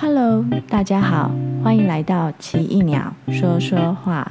[0.00, 1.28] Hello，大家好，
[1.64, 4.30] 欢迎来到奇异鸟说说话。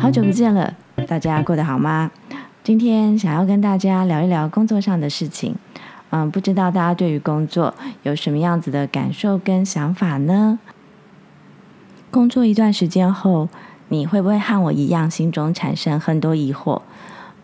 [0.00, 0.74] 好久不见了，
[1.06, 2.10] 大家过得好吗？
[2.64, 5.54] 今天想要跟大家聊一聊工作上的事情。
[6.10, 10.58] 嗯，不知道大家对于工作有什么样子的感受跟想法呢？
[12.10, 13.48] 工作一段时间后，
[13.90, 16.82] 你会不会和我一样，心中产生很多疑惑？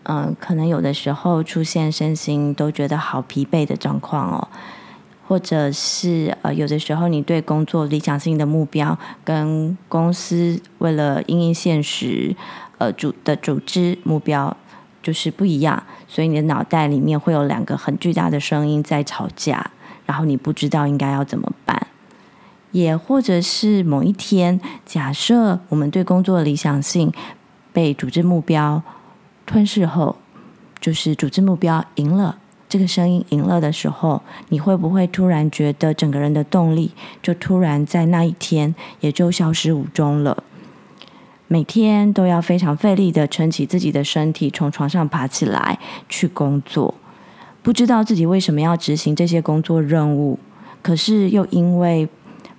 [0.03, 4.47] 嗯，可能有的时候出现身心都觉得好疲惫的状况哦。
[5.29, 12.35] 或者是呃，有的时候你对工作理想性的目标跟公司为了因应现实
[12.79, 14.57] 呃组的组织目标
[15.03, 19.69] 就是不一样，所以你的脑袋里面会有两个很巨大的声音在吵架，
[20.07, 21.85] 然后你不知道应该要怎么办。
[22.71, 27.13] 也或者是某一天，假设我们对工作的理想性
[27.71, 28.81] 被组织目标
[29.45, 30.15] 吞噬后，
[30.81, 32.39] 就是组织目标赢了。
[32.69, 36.91] 这个声音赢了的时候，你会不会突然觉得整个人的动力
[37.21, 40.43] 就突然在那一天也就消失无踪了？
[41.47, 46.93] 每天都要非常费力地撑起自己的身体，从床上爬起来去工作，
[47.63, 50.37] 不知道自己为什么要执行这些工作任务，
[50.83, 52.07] 可是又因为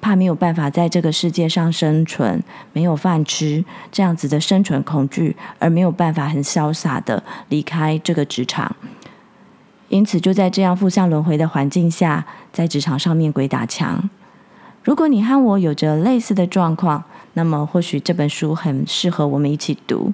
[0.01, 2.43] 怕没有办法在这个世界上生存，
[2.73, 8.75] 没有饭吃，这样子的生存恐惧，而没有办法很潇洒地离开这个职场。
[9.91, 14.09] 因此，就在这样负向轮回的环境下，在职场上面鬼打墙。
[14.85, 17.03] 如果你和我有着类似的状况，
[17.35, 20.13] 那么或许这本书很适合我们一起读。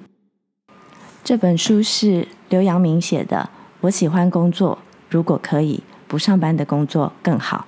[1.23, 3.49] 这本书是刘阳明写的。
[3.81, 7.67] 我喜欢工作，如果可以，不上班的工作更好。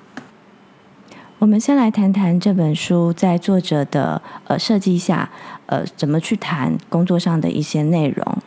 [1.38, 5.30] 我们先来谈谈这本书在作者的呃设计下，
[5.68, 8.38] 呃怎么去谈工作上的一些内容。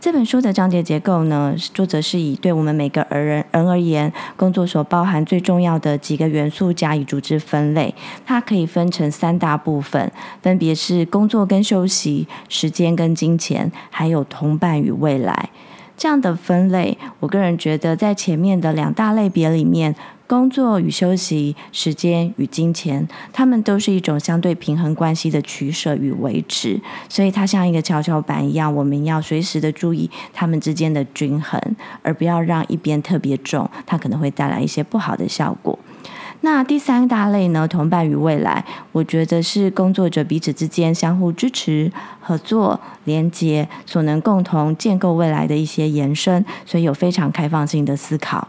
[0.00, 7.94] 这本书的章节结构呢，作者是以对我们每个人人而言，工作所包含最重要的几个元素加以组织分类。
[8.24, 10.10] 它可以分成三大部分，
[10.42, 15.50] 分别是工作跟休息、时间跟金钱，还有同伴与未来。
[15.96, 19.94] 这样的分类，我个人觉得在前面的两大类别里面。
[20.30, 31.60] 工作与休息、时间与金钱，它们都是一种相对平衡关系的取舍与维持，所以它像一个跷跷板一样，我们要随时的注意它们之间的均衡，
[32.02, 35.76] 而不要让一边特别重，它可能会带来一些不好的效果。
[36.42, 41.90] 那第三大类呢，同伴与未来，我觉得是工作者彼此之间相互支持、
[42.20, 48.46] 合作、连结，所能共同建构未来的一些延伸，所以有非常开放性的思考。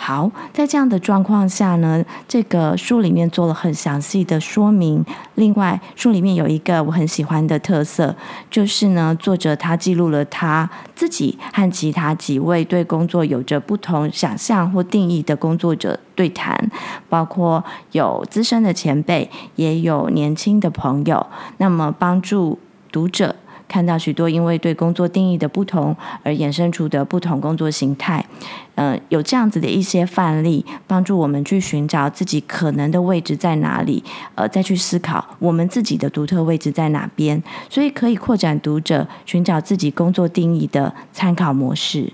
[0.00, 5.04] 好，在这样的状况下呢，这个书里面做了很详细的说明。
[5.34, 8.14] 另外，书里面有一个我很喜欢的特色，
[8.48, 16.70] 就是呢，作者他记录了他自己和其他几位对工作有着不同想象或定义的工作者对谈，
[17.08, 21.26] 包括有资深的前辈，也有年轻的朋友，
[21.56, 22.58] 那么帮助
[22.92, 23.34] 读者。
[23.68, 28.24] 看到许多因为对工作定义的不同而衍生出的不同工作形态，
[28.76, 34.02] 嗯、呃，有这样子的一些范例，帮助我们去寻找自己可能的位置在哪里，
[34.34, 42.12] 呃，再去思考我们自己的独特位置在哪边，所以可以扩展读者寻找自己工作定义的参考模式。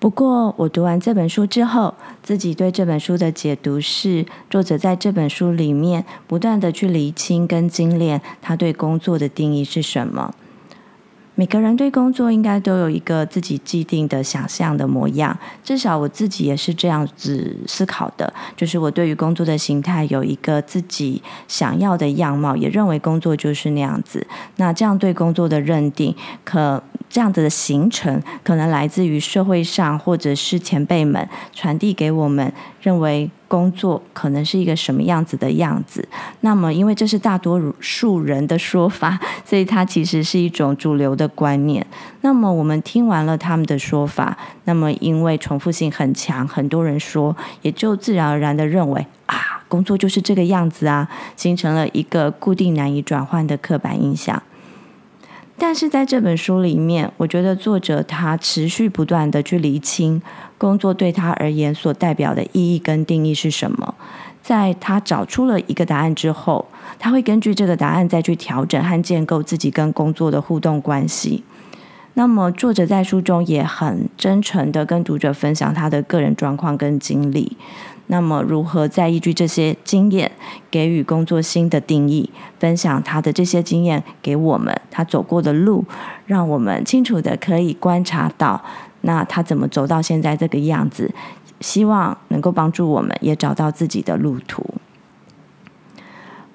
[0.00, 1.92] 不过，我读完这本书之后，
[2.22, 10.32] 自己对这本书的解读是：作者在这本书里面不断地去厘清跟精炼他对工作的定义是什么。
[11.34, 24.24] 每个人对工作应该都有一个自己既定的想象的模样，至少我自己也是这样子思考的，就是我对于工作的形态有一个自己想要的样貌，也认为工作就是那样子。
[24.56, 26.80] 那这样对工作的认定，可。
[27.08, 32.52] 这样子的形成，可能来自于社会上或者是前辈们传递给我们，
[32.82, 36.06] 认为工作可能是一个什么样子的样子。
[36.40, 41.84] 那么，因为这是大多数人的说法， 所以它其实是一种主流的观念。
[42.20, 54.42] 那么，我们听完了他们的说法，那么因为重复性很强，很多人说，也就自然而然的认为啊，工作就是这个样子啊，形成了一个固定难以转换的刻板印象。
[55.60, 60.22] 但是在这本书里面，我觉得作者他持续不断地去厘清
[60.56, 63.94] 工作对他而言所代表的意义跟定义是什么。
[64.40, 66.66] 在他找出了一个答案之后，
[66.98, 71.42] 他会根据这个答案再去调整和建构自己跟工作的互动关系。
[72.14, 77.56] 那么，作者在书中也很真诚地跟读者分享他的个人状况跟经历。
[78.08, 80.32] 那么，如何再依据这些经验
[80.70, 82.30] 给予工作新的定义？
[82.58, 85.84] 分享他的这些经验给我们，他走过的路，
[86.26, 88.62] 让我们清楚地可以观察到，
[89.02, 91.14] 那他怎么走到现在这个样子？
[91.60, 94.64] 希望能够帮助我们也找到自己的路途。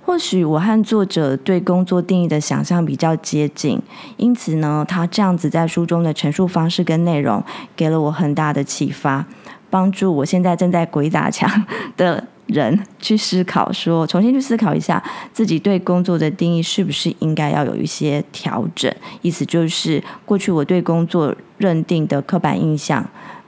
[0.06, 3.82] 或许我和作者对工作定义的想象比较接近，
[4.18, 7.44] 因此呢，他这样子在书中的陈述方式跟内容，
[7.76, 9.26] 给了我很大的启发，
[9.74, 11.50] 帮助我现在正在鬼打墙
[11.98, 18.94] 的人去思考说，重新去思考一下自己对工作的定义是不是应该要有一些调整。
[19.24, 23.04] 意思就是，过去我对工作认定的刻板印象，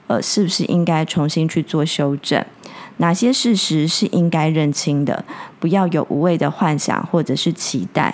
[0.08, 2.44] 呃，是不是应该重新去做修正？
[2.96, 5.24] 哪些事实是应该认清的？
[5.60, 8.12] 不要有无谓的幻想或者是期待。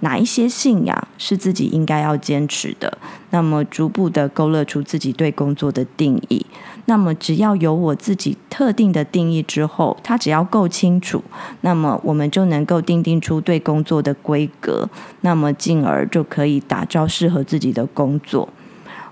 [0.00, 2.98] 哪一些信仰是自己应该要坚持的？
[3.30, 6.44] 那么逐步的勾勒出自己对工作的定义。
[6.86, 11.22] 那么只要有我自己特定的定义之后，它只要够清楚，
[11.62, 14.88] 那么我们就能够定定出对工作的规格。
[15.22, 18.48] 那么进而就可以打造适合自己的工作。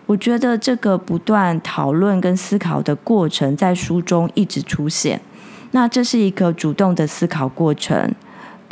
[0.07, 5.21] 我觉得这个不断讨论跟思考的过程，在书中一直出现。
[5.71, 8.15] 那这是一个主动的思考过程，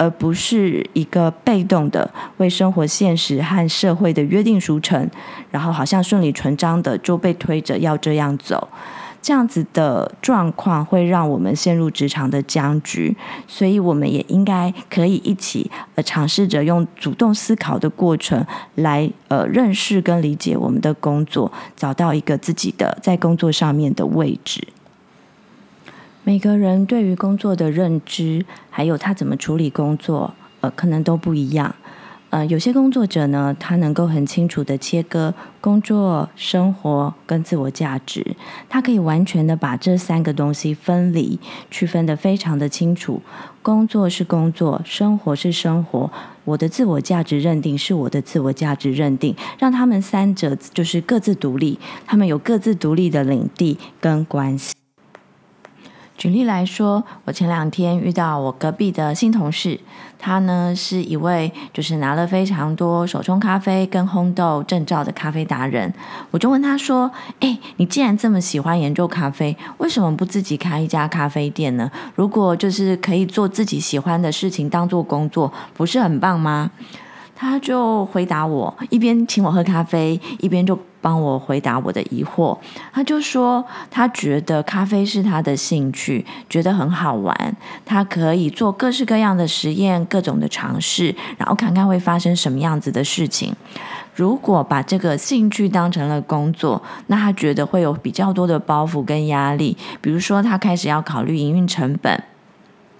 [0.01, 5.07] 而不是一个被动的为生活现实和社会的约定俗成，
[5.51, 8.67] 然后好像顺理成章的就被推着要这样走。
[9.21, 13.15] 这样子的状况会让我们陷入职场的僵局，
[13.47, 18.43] 所以我们也应该可以一起呃尝试着用主动思考的过程
[18.77, 24.67] 来呃认识跟理解我们的工作，找到一个自己的在工作上面的位置。
[26.23, 31.75] 每个人对于工作的认知，还有他怎么处理工作，呃，可能都不一样。
[32.29, 38.37] 呃，有些工作者呢，他能够很清楚的切割工作、生活跟自我价值，
[38.69, 41.41] 他可以完全的把这三个东西分离，
[41.71, 43.21] 区分得非常的清楚。
[43.63, 46.09] 工作是工作，生活是生活，
[46.45, 54.80] 我的自我价值认定是我的自我价值认定，让他们三者就是各自独立，他们有各自独立的领地跟关系。
[56.21, 59.81] 举例来说，我前两天遇到我隔壁的新同事，
[60.19, 65.91] 他呢是一位就是拿了非常多手冲咖啡跟烘豆证照的咖啡达人。
[66.31, 71.91] 我就问他说：“哎，你既然这么喜欢研究咖啡，为什么不自己开一家咖啡店呢？
[72.15, 76.71] 如果就是可以做自己喜欢的事情当做工作，不是很棒吗？”
[77.41, 82.55] 他就回答我，一边请我喝咖啡，一边就帮我回答我的疑惑。
[82.93, 87.57] 他就说，他觉得咖啡是他的兴趣，觉得很好玩，
[87.87, 93.57] 他可以做各式各样的实验，各种的尝试，然后看看会发生什么样子的事情。
[94.15, 102.23] 如果把这个兴趣当成了工作，那他觉得会有比较多的包袱跟压力，比如说他开始要考虑营运成本。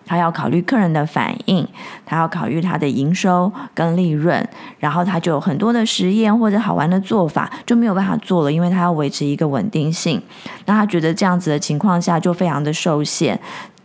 [0.07, 1.67] 他要考虑客人的反应，
[2.05, 4.45] 他要考虑他的营收跟利润，
[4.79, 10.21] 然后他就有很多的实验或者好玩的做法就没有办法做了，因为他要维持一个稳定性。
[10.67, 13.39] 那他觉得这样子的情况下就非常的受限，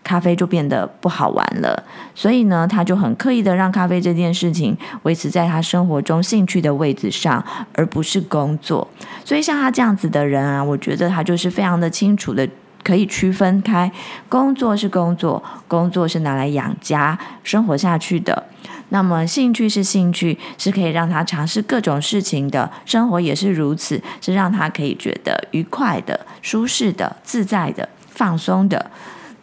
[0.04, 1.84] 咖啡就变得不好玩了。
[2.16, 8.88] 所以呢，他就很刻意的让咖啡这件事情维持在他生活中兴趣的位置上，而不是工作。
[9.24, 12.48] 所以像他这样子的人啊，我觉得他就是非常的清楚的。
[12.86, 13.92] 可以区分开，
[14.30, 18.46] 工作是工作，工作是拿来养家生活下去的。
[18.90, 22.72] 那么兴趣是兴趣，是可以让他尝试各种事情的。
[22.86, 28.92] 生活也是如此，是让他可以觉得愉快的、舒适的、自在的、放松的。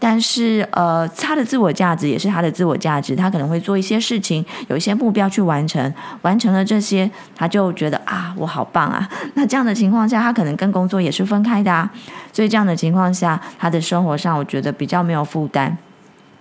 [0.04, 3.14] 但是，呃，他的自我价值也是他的自我价值。
[3.14, 9.08] 他可能会做一些事情，有一些目标去完成，完成了这些，他就觉得啊，我好棒啊。
[9.34, 11.88] 那这样的情况下，他可能跟工作也是分开的啊。
[12.32, 15.78] 所以这样的情况下，他的生活上，我觉得比较没有负担，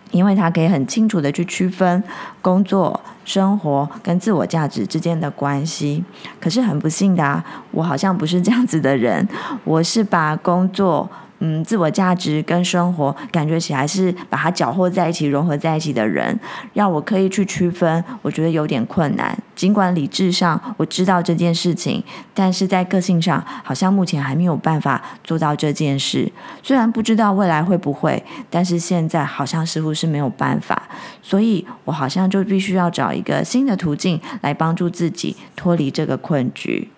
[0.10, 2.04] 因为他可以很清楚的去区分
[2.42, 6.04] 工作、生活跟自我价值之间的关系。
[6.40, 9.28] 可是很不幸的啊，我好像不是这样子的人，
[9.64, 11.08] 我是把工作。
[11.44, 16.40] 嗯，自我价值跟生活感觉起来是把它搅和在一起、融合在一起的人，
[16.74, 19.36] 让我刻意去区分，我觉得有点困难。
[19.56, 26.32] 尽管理智上我知道这件事情，但是在个性上好像目前还没有办法做到这件事。
[26.62, 30.82] 虽然不知道未来会不会，但是现在好像似乎是没有办法，
[31.24, 36.90] 所以我好像就必须要找一个新的途径来帮助自己脱离这个困局。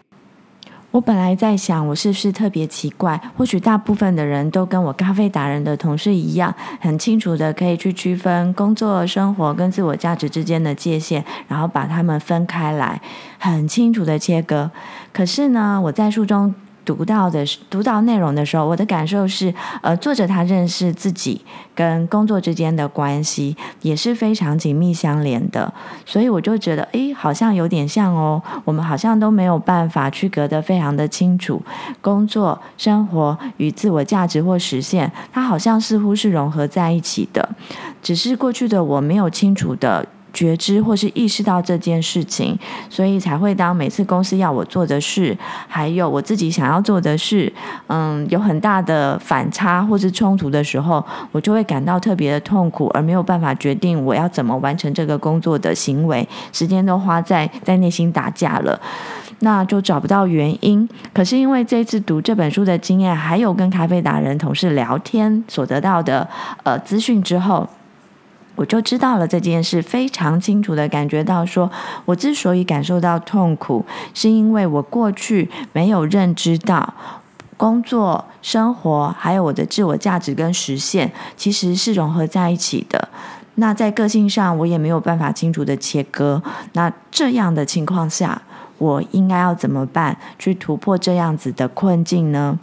[0.93, 3.19] 我本来在想，我是不是特别奇怪？
[3.35, 13.01] 或许大部分的人都跟我咖啡达人的同事一样，很清楚的可以去区分工作、生活跟自我价值之间的界限，然后把它们分开来，
[13.39, 14.69] 很清楚的切割。
[15.11, 16.53] 可是呢，我在书中。
[16.85, 21.41] 读到的读到内容的时候，我的感受是，呃，作者他认识自己
[21.73, 25.73] 跟工作之间的关系也是非常紧密相连的，
[26.05, 31.61] 所以我就觉得，诶，好像有点像哦，我们好像都没有办法区隔得非常的清楚，
[32.01, 37.49] 工作、生活与自我价值或实现，它好像似乎是融合在一起的，
[38.01, 40.05] 只是过去的我没有清楚的。
[40.33, 42.57] 觉知或是意识到这件事情，
[42.89, 45.37] 所以才会当每次公司要我做的事，
[45.67, 47.53] 还有我自己想要做的事，
[47.87, 58.79] 嗯，有很大的反差或是冲突的时候，我就会感到特别的痛苦，而没有办法决定我要怎么完成这个工作的行为，时间都花在在内心打架了，
[59.39, 60.89] 那就找不到原因。
[61.13, 66.27] 可是因为这次读这本书的经验，还有跟咖啡达人同事聊天所得到的
[66.63, 67.69] 呃资讯之后。
[68.55, 71.69] 我就知道了这件事，非常清楚地感觉到说，
[72.05, 76.93] 我之所以感受到痛苦，是因为我过去没有认知到
[77.57, 83.09] 工作、生活，还有我的自我价值跟实现，其实是融合在一起的。
[83.55, 86.41] 那在个性上，我也没有办法清楚地切割。
[86.73, 88.41] 那这样的情况下，
[88.79, 92.57] 我应该要怎么办，去突破这样子的困境呢？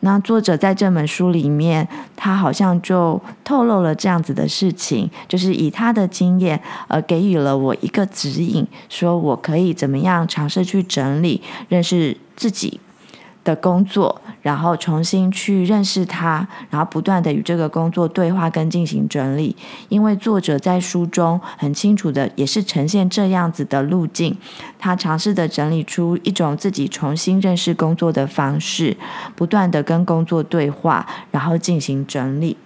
[0.00, 12.78] 那作者在这本书里面，他好像就透露了这样子的事情，就是以他的经验，呃，给予了我一个指引，说我可以怎么样尝试去整理、认识自己。
[13.46, 19.54] 的工作，然后重新去认识它，然后不断地与这个工作对话跟进行整理。
[19.88, 24.36] 因为作者在书中很清楚的，也是呈现这样子的路径。
[24.80, 28.96] 他尝试的整理出一种自己重新认识工作的方式，
[29.36, 32.56] 不断地跟工作对话，然后进行整理，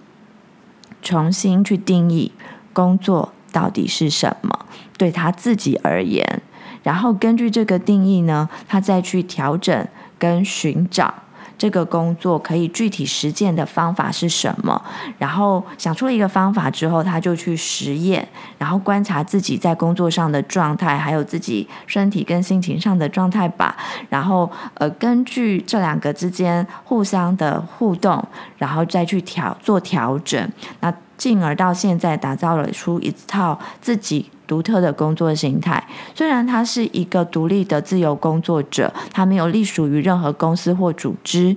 [1.03, 2.31] 重新去定义
[2.73, 4.65] 工作到底是什么，
[4.97, 6.41] 对他自己而言。
[6.81, 9.87] 然后根据这个定义呢，他再去调整。
[10.21, 11.11] 跟寻找
[11.57, 14.79] 这个工作可以具体实践的方法是什么？
[15.17, 18.27] 然后想出了一个方法之后，他就去实验，
[18.59, 23.75] 然后观察自己在工作上的状态，还有自己身体跟心情上的状态吧。
[24.09, 28.23] 然后呃，根据这两个之间互相的互动，
[28.57, 30.51] 然后再去调做调整。
[30.79, 34.25] 那进而到现在打造了出一套自己。
[34.47, 35.81] 独特的工作形态。
[36.13, 41.55] 虽然他是一个独立的自由工作者，他没有隶属于任何公司或组织。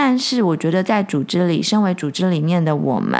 [0.00, 3.18] 但是我觉得，在组织里，身为组织里面的我们，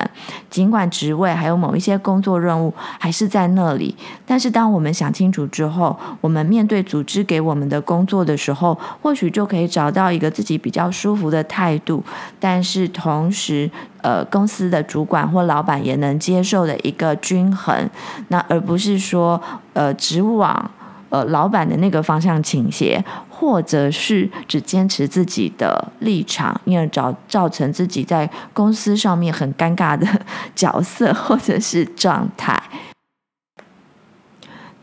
[0.48, 12.00] 尽管职位还有某一些工作任务还是在那里，但是当我们想清楚之后，我们面对组织给我们的工作的时候，或许就可以找到一个自己比较舒服的态度。
[12.38, 13.68] 但是同时，
[14.02, 17.90] 呃，公司的主管或老板也能接受的一个均衡，
[18.28, 19.42] 那而不是说，
[19.72, 20.70] 呃，只往
[21.10, 23.04] 呃老板的那个方向倾斜。
[23.40, 30.04] 或者是只坚持自己的立场，因而造造成自己在公司上面很尴尬的
[30.56, 32.60] 角色或者是状态。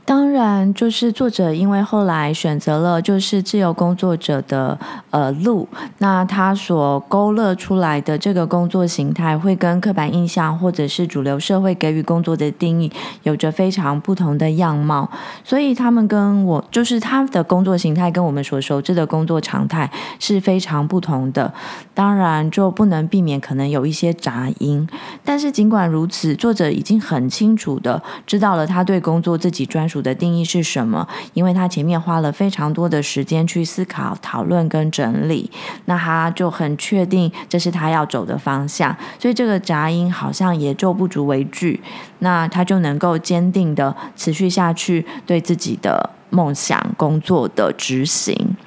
[0.07, 4.77] 当然，就是作者因为后来选择了就是自由工作者的
[5.09, 12.91] 呃路，那他所勾勒出来的这个工作形态，会跟刻板印象或者是主流社会给予工作的定义
[13.23, 15.09] 有着非常不同的样貌，
[15.43, 21.51] 所以他们跟我就是他的工作形态跟我们所熟知的工作常态是非常不同的。
[21.95, 24.87] 当然，就不能避免可能有一些杂音，
[25.23, 29.94] 但是尽管如此，作者已经很清楚的知道了他对工作自己专属。
[29.95, 31.07] 主的定义是什么？
[31.33, 35.49] 因为他前面花了非常多的时间去思考、讨论跟整理，
[35.85, 41.81] 那他就很确定这是他要走的方向，所以这个杂音好像也就不足为惧，
[42.19, 48.57] 那他就能够坚定的持续下去对自己的梦想工作的执行。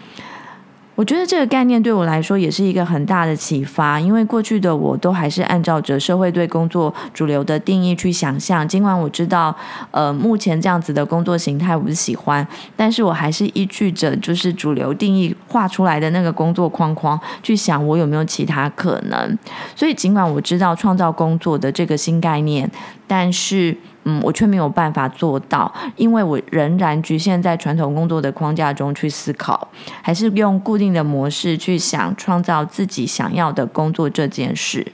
[0.98, 9.54] 我觉得这个概念对我来说也是一个很大的启发，因为过去的我都还是按照着社会对工作主流的定义去想象，尽管我知道，
[9.92, 19.38] 呃，目前这样子的工作形态我不喜欢，但是我还是依据着就是主流定义画出来的那个工作框框去想，我有没有其他可能。
[19.76, 22.68] 所以尽管我知道创造工作的这个新概念，
[23.06, 23.76] 但是。
[24.08, 29.68] 嗯，我却没有办法做到，因为我仍然局限在传统工作的框架中去思考，
[30.00, 34.90] 还是用固定的模式去想创造自己想要的工作这件事。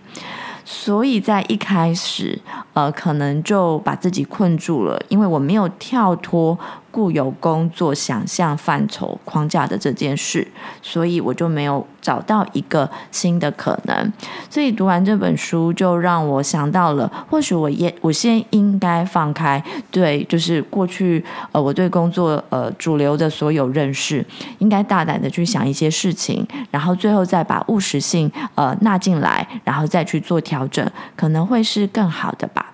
[0.65, 2.37] 所以在一开始，
[2.73, 6.59] 呃，可能就把自己困住了，因为我没有跳脱。
[6.95, 10.47] 固有工作想象范畴框架的这件事，
[10.81, 14.13] 所以我就没有找到一个新的可能。
[14.49, 19.61] 所以读完这本书，就让我想到了，或许我也我先应该放开
[19.91, 24.25] 对，就是过去呃我对工作呃主流的所有认识，
[24.59, 32.74] 应该大胆的去想一些事情，然后最后再把务实性呃纳进来，然后再去做调整，可能会是更好的吧。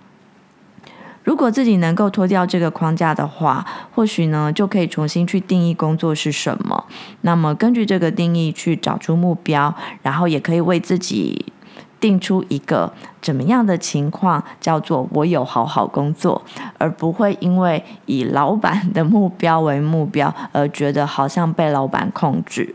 [1.22, 6.84] 如果自己能够脱掉这个框架的话，或许呢就可以重新去定义工作是什么。
[7.20, 11.52] 那么根据这个定义去找出目标，然后也可以为自己
[12.00, 16.42] 定出一个怎么样的情况叫做我有好好工作，
[16.78, 22.74] 而不会因为以老板的目标为目标而觉得好像被老板控制。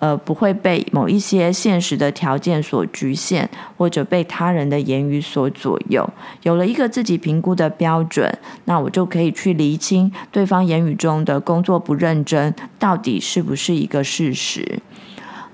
[0.00, 6.08] 呃，不会被某一些现实的条件所局限，或者被他人的言语所左右。
[6.42, 14.80] 有了一个自己评估的标准，那我就可以去厘清对方言语中的工作不认真，到底是不是一个事实。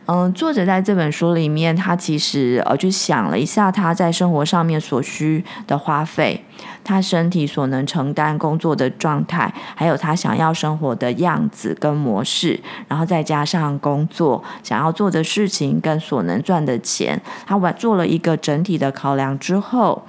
[0.09, 6.45] 嗯，作者在这本书里面，他其实呃去想了一下他在生活上面所需的花费，
[6.85, 20.07] 他身体所能承担工作的状态，还有他想要生活的样子跟模式，然后再加上工作想要做的事情跟所能赚的钱，他完做了一个整体的考量之后，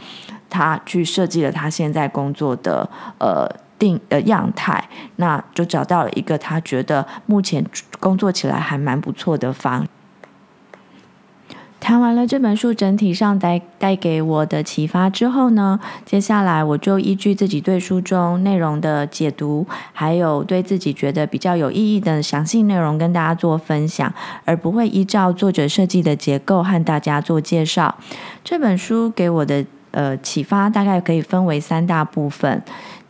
[0.48, 2.88] 他去设计了他现在工作的
[3.18, 3.50] 呃。
[3.78, 7.66] 定的样态，那就找到了一个他觉得目前
[8.00, 9.88] 工作起来还蛮不错的方。
[11.80, 24.12] 谈完了这本书整体上带带给我的启发之后呢，接下来我就依据自己对书中内容的解读，还有对自己觉得比较有意义的详细内容跟大家做分享，
[24.44, 27.96] 而不会依照作者设计的结构和大家做介绍。
[28.44, 32.62] 这本书给我的呃启发大概可以分为三大部分。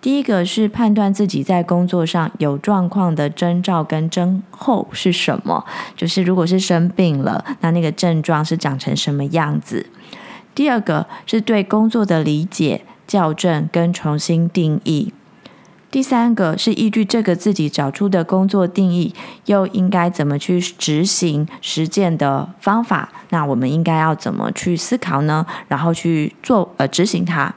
[0.07, 5.65] 第一个是判断自己在工作上有状况的征兆跟征候是什么，
[5.97, 9.87] 就是如果是生病了，那那个症状是长成什么样子。
[10.55, 15.11] 第二个是对工作的理解、校正跟重新定义。
[15.91, 19.13] 第三个是依据这个自己找出的工作定义，
[19.47, 23.09] 又应该怎么去执行实践的方法？
[23.31, 25.45] 那我们应该要怎么去思考呢？
[25.67, 27.53] 然后去做呃执行它。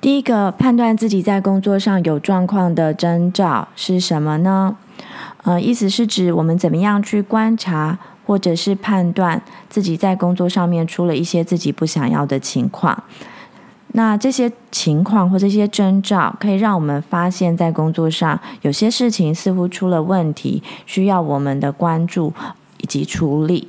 [0.00, 4.74] 第一个判断自己在工作上有状况的征兆是什么呢？
[5.42, 13.02] 呃，意思是指我们怎么样去观察或者是判断自己在工作上面出了一些自己不想要的情况。
[13.88, 22.32] 那这些情况或这些征兆可以让我们发现，在工作上有些事情似乎出了问题，需要我们的关注
[22.78, 23.68] 以及处理。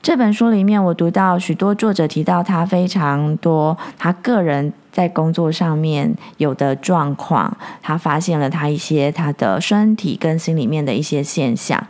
[0.00, 11.86] 这本书里面，我读到许多作者提到他非常多他个人在工作上面有的状况，他发现了他一些他的身体跟心里面的一些现象。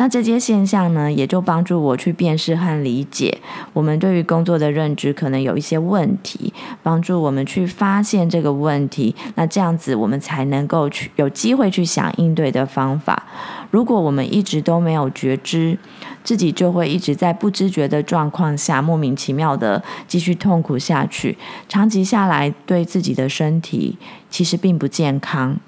[0.00, 3.36] 那这些现象呢，也就帮助我去辨识和理解
[3.74, 9.14] 我们对于工作的认知可能有一些问题，帮助我们去发现这个问题。
[9.34, 13.22] 那这样子，我们才能够去有机会去想应对的方法。
[13.70, 15.76] 如果我们一直都没有觉知，
[16.24, 21.36] 自己就会一直在不知觉的状况下莫名其妙的继续痛苦下去，
[21.68, 23.98] 长期下来对自己的身体
[24.30, 25.60] 其实并不健康。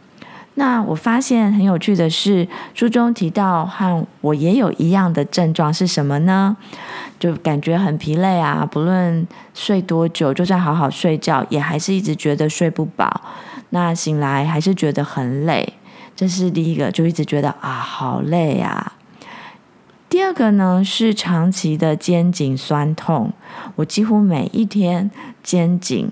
[0.54, 6.56] 那我发现很有趣的是，书中提到和我也有一样的症状是什么呢？
[7.18, 13.22] 就感觉很疲累啊，不论睡多久，就算好好睡觉，也还是一直觉得睡不饱。
[13.70, 15.72] 那醒来还是觉得很累，
[16.14, 18.92] 这是第一个，就一直觉得啊，好累啊。
[20.10, 23.32] 第二个呢，是长期的肩颈酸痛，
[23.76, 25.10] 我几乎每一天
[25.42, 26.10] 肩颈。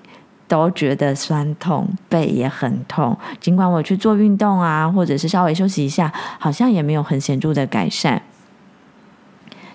[0.51, 3.17] 都觉得酸痛，背也很痛。
[3.39, 8.21] 尽管我去做运动啊，或者是稍微休息一下，好像也没有很显著的改善。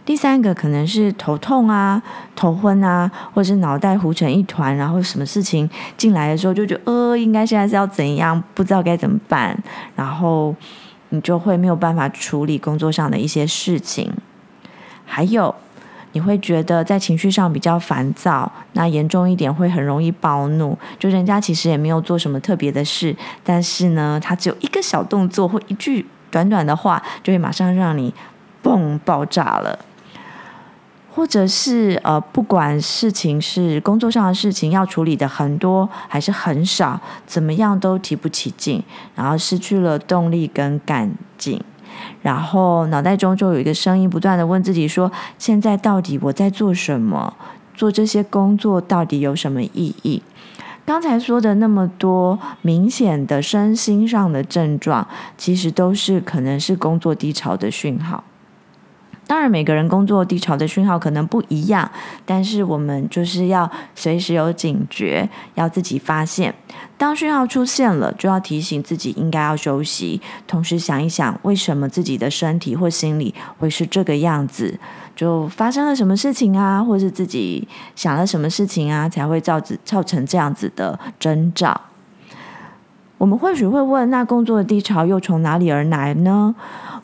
[0.03, 2.03] 第三个可能是头痛啊、
[2.35, 9.57] 头昏啊，或者是脑袋糊成一团，然后什么事情进来的时候就觉得呃，应该现在是要怎样，不知道该怎么办，
[9.95, 10.53] 然后
[11.07, 14.11] 你就会没有办法处理工作上的一些事情，
[15.05, 15.55] 还有。
[16.15, 20.75] 你会觉得在情绪上比较烦躁，那严重一点会很容易暴怒。
[20.97, 28.13] 就人家其实也没有做什么特别的事，但是呢，他只有一个小动作或一句短短的话，就会马上让你
[28.63, 29.77] 嘣爆炸了。
[31.13, 36.97] 或者是呃，不管事情是工作上的事情要处理的很多还是很少，
[37.27, 38.81] 怎么样都提不起劲，
[39.15, 41.61] 然后失去了动力跟干劲。
[42.21, 47.33] 然后脑袋中就有一个声音不断的问自己说：“现在到底我在做什么？
[47.73, 50.21] 做这些工作到底有什么意义？”
[50.85, 58.23] 刚才说的那么多明显的身心上的症状，其实都是可能是工作低潮的讯号。
[59.27, 61.89] 当然，每个人工作低潮的讯号可能不一样，
[62.25, 66.53] 但是我们就是要随时有警觉，要自己发现。
[66.97, 74.79] 当讯号出现了，就要提醒自己应该要休息，同时想一想为什么自己的身体或心理会是这个样子，
[75.15, 81.81] 就发生了什么事情啊，或是自己想了什么事情啊，才会造造成这样子的征兆。
[83.17, 86.53] 我们或许会问，那工作的低潮又从哪里而来呢？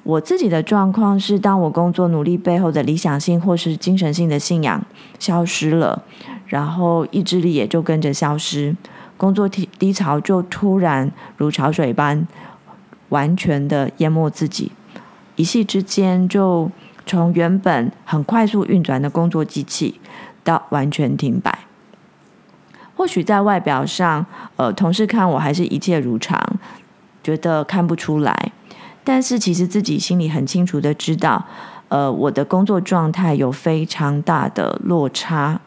[0.03, 4.83] 我自己的状况是，当我工作努力背后的理想性或是精神性的信仰
[5.19, 6.03] 消失了，
[6.47, 8.75] 然后意志力也就跟着消失，
[9.15, 12.27] 工作低低潮就突然如潮水般
[13.09, 14.71] 完全的淹没自己，
[15.35, 16.69] 一夕之间就
[17.05, 19.99] 从原本很快速运转的工作机器
[20.43, 21.59] 到完全停摆。
[23.01, 24.23] 或许在外表上，
[24.57, 26.39] 呃，同事看我还是一切如常，
[27.23, 28.51] 觉得看不出来。
[29.03, 31.43] 但是其实自己心里很清楚的知道，
[31.87, 35.59] 呃，我的工作状态有非常大的落差。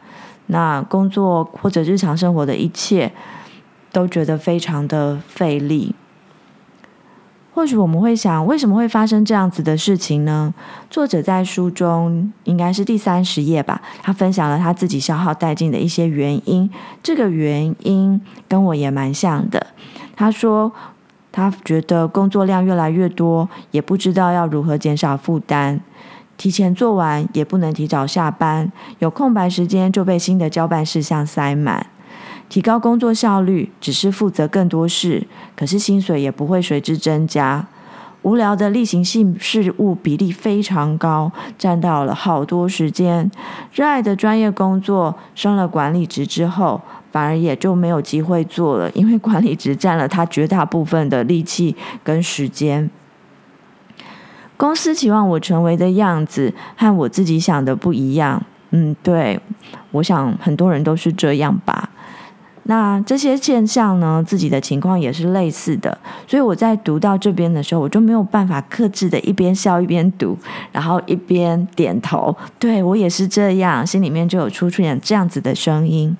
[0.45, 3.11] 那工作或者日常生活的一切，
[3.91, 5.93] 都觉得非常的费力。
[7.55, 10.53] 或许我们会想，为什么会发生这样子的事情呢？
[10.89, 16.69] 作者在书中应该是第三十页吧，他分享了他自己消耗殆尽的一些原因。
[17.01, 19.67] 这个原因跟我也蛮像的。
[20.17, 20.69] 他说。
[21.31, 25.81] 他觉得工作量越来越多，也不知道要如何减少负担。
[26.37, 31.87] 提前做完也不能提早下班，有空白时间就被新的交办事项塞满。
[32.47, 37.67] 提高工作效率只是负责更多事，可是薪水也不会随之增加。
[38.21, 43.29] 无聊的例行性事务比例非常高，占到了好多时间。
[43.71, 46.81] 热爱的专业工作升了管理职之后，
[47.11, 52.89] 反而也就没有机会做了，因为管理职占了他绝大部分的力气跟时间。
[54.57, 58.41] 公司期望我成为的样子和我自己想的不一样。
[58.71, 59.39] 嗯，对，
[59.91, 61.84] 我想很多人都是这样吧。
[62.67, 65.95] 那这些现象呢，自己的情况也是类似的，
[66.27, 70.37] 所以我在读到这边的时候，我就没有办法克制的一边笑一边读，
[70.71, 72.35] 然后一边点头。
[72.57, 76.15] 对，我也是这样，心里面就有出现这样子的声音。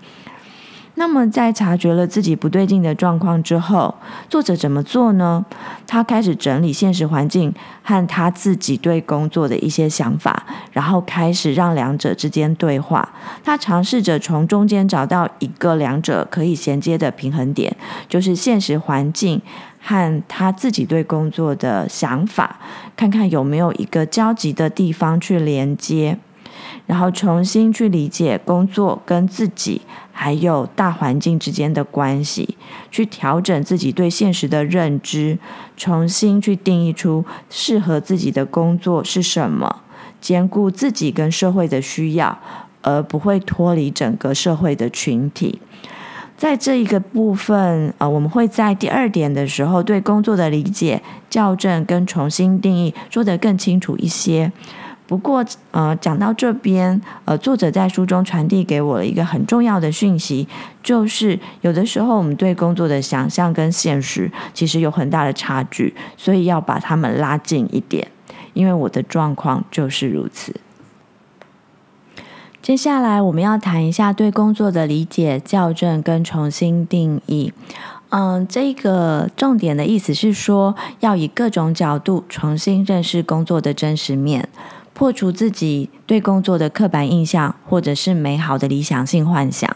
[0.98, 3.94] 那么，在察觉了自己不对劲的状况之后，
[4.30, 5.46] 作者怎么做呢？
[5.86, 7.54] 他开始整理现实环境
[7.84, 13.08] 和他自己对工作的一些想法，然后开始让两者之间对话。
[13.44, 17.76] 他尝试着从中间找到一个两者可以衔接的平衡点，
[18.08, 19.42] 就是现实环境
[19.82, 22.58] 和他自己对工作的想法，
[22.96, 26.18] 看看有没有一个交集的地方去连接。
[26.86, 32.58] 然后重新去理解工作跟自己还有大环境之间的关系，
[32.92, 35.38] 去调整自己对现实的认知，
[35.76, 39.82] 重新去定义出适合自己的工作是什么，
[40.22, 42.38] 兼顾自己跟社会的需要，
[42.82, 45.60] 而不会脱离整个社会的群体。
[46.38, 54.52] 在这一个部分，呃，我们会在第二点的时候对工作的理解、校正跟重新定义说得更清楚一些。
[55.08, 60.48] 不过，呃，讲到这边，呃，作者在书中传递给我了一个很重要的讯息，
[60.82, 68.08] 就是有的时候我们对工作的想象跟现实其实有很大的差距，所以要把他们拉近一点。
[68.54, 70.56] 因为我的状况就是如此。
[72.62, 77.54] 接下来我们要谈一下对工作的理解、校正跟重新定义。
[78.10, 84.48] 嗯，这个重点的意思是说，要以各种角度重新认识工作的真实面。
[84.96, 89.70] 破除自己对工作的刻板印象，或者是美好的理想性幻想，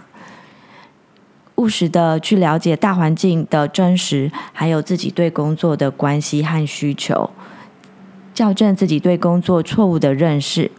[1.56, 7.32] 务实的去了解大环境的真实，还有自己对工作的关系和需求，
[8.34, 10.72] 校正自己对工作错误的认识。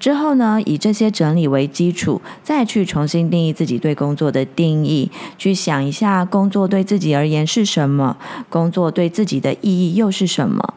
[0.00, 8.16] 之后呢，以这些整理为基础，再去重新定义自己对工作的定义，去想一下工作对自己而言是什么，
[8.48, 10.72] 工作对自己的意义又是什么。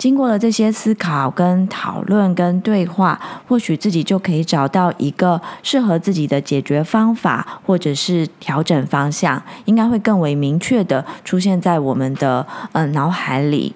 [0.00, 13.74] 经过了这些思考、跟讨论、跟对话，或许自己就可以找到一个适合自己的解决方法，或者是调整方向，应该会更为明确的出现在我们的嗯脑海里。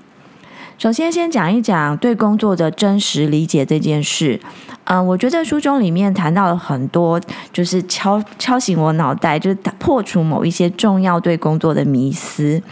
[0.79, 4.41] 首先，先讲一讲对工作的真实理解这件事。
[4.85, 7.21] 嗯，我觉得书中里面谈到了很多，
[7.53, 12.63] 就是敲敲醒我脑袋，就是破除某一些重要对工作的迷思。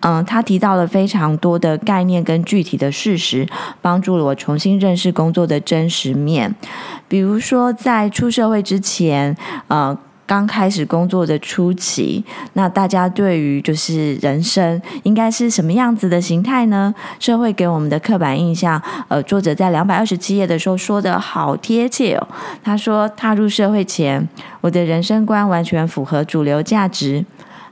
[0.00, 3.46] 嗯，他提到了非常多的概念跟具体的事实，
[3.82, 6.54] 帮助了我重新认识工作的真实面。
[7.08, 16.94] 比如说，在出社会之前，呃，刚开始工作的初期，那大家对于就是人生应该是什么样子的形态呢？
[17.18, 22.28] 社会给我们的刻板印象，呃，作者在两百二十七页的时候说得好贴切哦。
[22.62, 24.28] 他说，踏入社会前，
[24.60, 27.24] 我的人生观完全符合主流价值。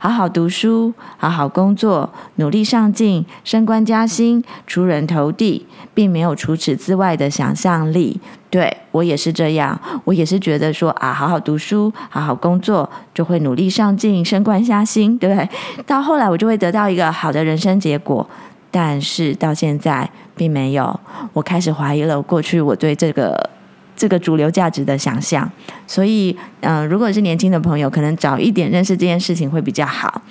[0.07, 8.21] 好好读书，好好工作，努力上进，升官加薪，出人头地，并没有除此之外的想象力。
[8.49, 15.49] 对，我也是这样，我也是觉得说啊，好好读书，好好工作，就会努力上进，升官加薪，对不对？
[15.85, 18.25] 到后来我就会得到一个好的人生结果。
[18.71, 21.01] 但是到现在并没有，
[21.33, 23.51] 我开始怀疑了过去我对这个
[23.96, 25.50] 这个主流价值的想象。
[25.87, 30.22] 所以，嗯、如果是年轻的朋友，可能早一点认识这件事情会比较好。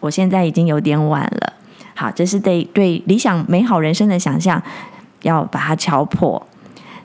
[0.00, 1.52] 我现在已经有点晚了。
[1.94, 4.60] 好，这是对对理想美好人生的想象，
[5.22, 6.44] 要把它敲破。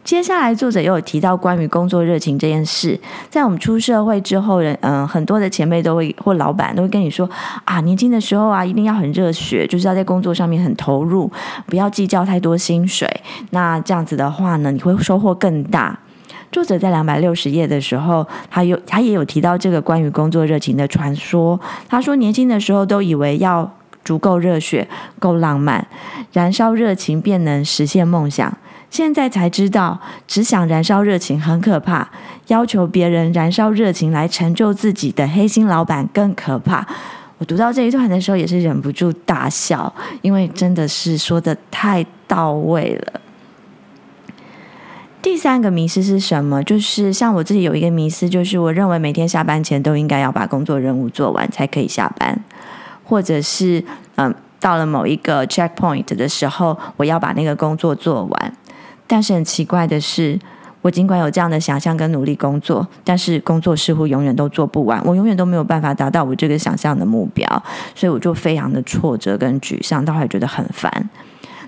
[0.08, 2.98] 接下来，作者又有提到关于工作热情这件事。
[3.30, 7.30] 在我们出社会之后，人嗯，很多的前辈都会或老板都会跟你说
[7.66, 11.30] 啊，年轻的时候啊，一定要很热血，就是要在工作上面很投入，
[11.66, 13.06] 不要计较太多薪水。
[13.50, 16.00] 那这样子的话呢，你会收获更大。
[16.54, 21.60] 作者在两百六十页的时候，他有他也有提到这个关于工作热情的传说。
[21.90, 23.70] 他说，年轻的时候都以为要
[24.06, 24.88] 足够热血、
[25.20, 25.86] 够浪漫，
[26.32, 28.58] 燃烧热情便能实现梦想。
[28.90, 32.10] 现在才知道，只想燃烧热情很可怕，
[32.48, 36.88] 要求别人燃烧热情来成就自己的黑心老板更可怕。
[37.38, 43.22] 我读到这一段的时候，也是忍不住大笑，因为真的是说得太到位了。
[45.22, 46.64] 第三个迷思是什么？
[46.64, 52.44] 就是像我自己有一个迷思，就是我认为每天下班前都应该要把工作任务做完才可以下班，
[53.04, 53.84] 或者是
[54.16, 58.54] 嗯，到了某一个 checkpoint 的时候，我要把那个工作做完。
[59.08, 60.38] 但是很奇怪的是，
[60.82, 67.64] 我尽管有这样的想象跟努力工作，但是工作似乎永远都做不完，我永远都没有办法达到我这个想象的目标，
[67.96, 71.10] 所以我就非常的挫折跟沮丧，到后觉得很烦。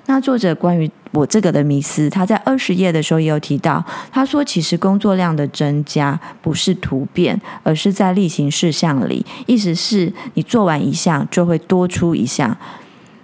[0.06, 12.58] 那作者关于我这个的迷思，他在二十页的时候也有提到，他说其实工作量的增加不是突变，而是在例行事项里，意思是你做完一项就会多出一项。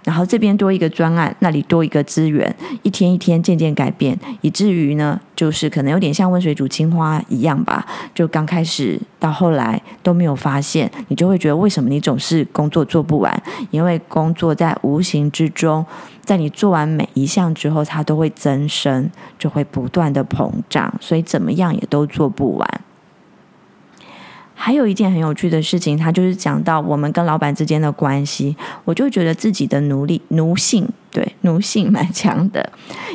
[0.06, 7.84] 然后这边多一个专案，那里多一个资源，一天一天渐渐改变，以至于呢，就是可能有点像温水煮青蛙一样吧。
[8.14, 13.42] 就刚开始到后来都没有发现，你就会觉得为什么你总是工作做不完？
[13.72, 15.84] 因为工作在无形之中，
[16.24, 22.80] 在你做完每一项之后，它都会增生，就会不断的膨胀，所以怎么样也都做不完。
[24.58, 32.68] 还有一件很有趣的事情，他就是讲到我们跟老板之间的关系，我就觉得自己的奴隶奴性，对奴性蛮强的，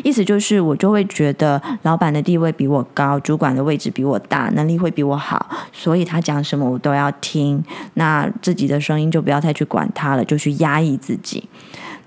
[0.04, 7.62] 意思就是我就会觉得老板的地位比我高，主管的位置比我大，能力会比我好，所以他讲什么我都要听，
[7.95, 11.43] 那自己的声音就不要太去管他了，就去压抑自己。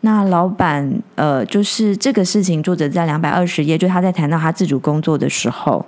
[0.03, 5.85] 那老板呃，就是这个事情，作者在两百二十页，就他在谈到他自主工作的时候。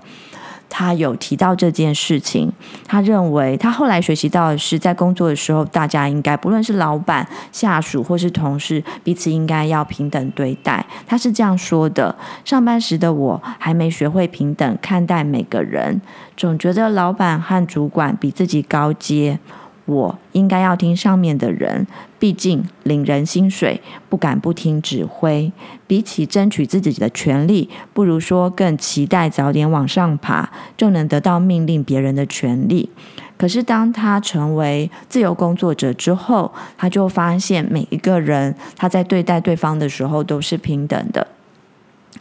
[0.68, 2.52] 他有提到这件事情，
[2.86, 10.84] 他认为他后来学习到的是，在工作的时候，大家应该不论是老板、下属或是同事，彼此应该要平等对待。
[11.06, 16.00] 他是这样说的：上班时的我还没学会平等看待每个人，
[16.36, 19.38] 总觉得老板和主管比自己高阶。
[19.86, 21.86] 我应该要听上面的人，
[22.18, 25.50] 毕竟领人薪水，不敢不听指挥。
[25.86, 32.90] 比起争取自己的权利，不如说更期待早点往上爬，就能得到命令别人的权利。
[33.38, 41.26] 可是当他成为自由工作者之后，他就发现每一个人他在对待对方的时候都是平等的。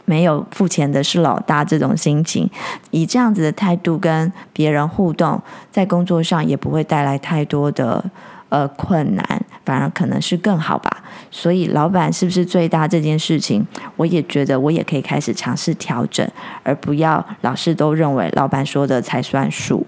[0.06, 2.48] 没有付钱的是老大这种心情，
[2.90, 8.02] 以这样子的态度跟别人互动，在工作上也不会带来太多的
[8.48, 11.02] 呃困难，反而可能是更好吧。
[11.30, 13.66] 所以老板是不是最大这件事情，
[13.96, 16.26] 我也觉得我也可以开始尝试调整，
[16.62, 19.86] 而不要老是都认为老板说的才算数。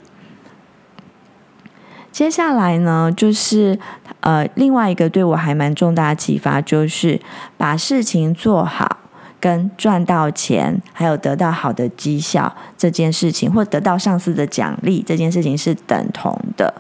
[2.11, 3.79] 接下来呢，就是
[4.21, 7.21] 呃另外一个对我还蛮重大的启发，就是
[7.57, 8.97] 把事情做好。
[9.41, 16.73] 跟赚到钱，还有得到好的绩效这件事情，或得到上司的奖励这件事情是等同的。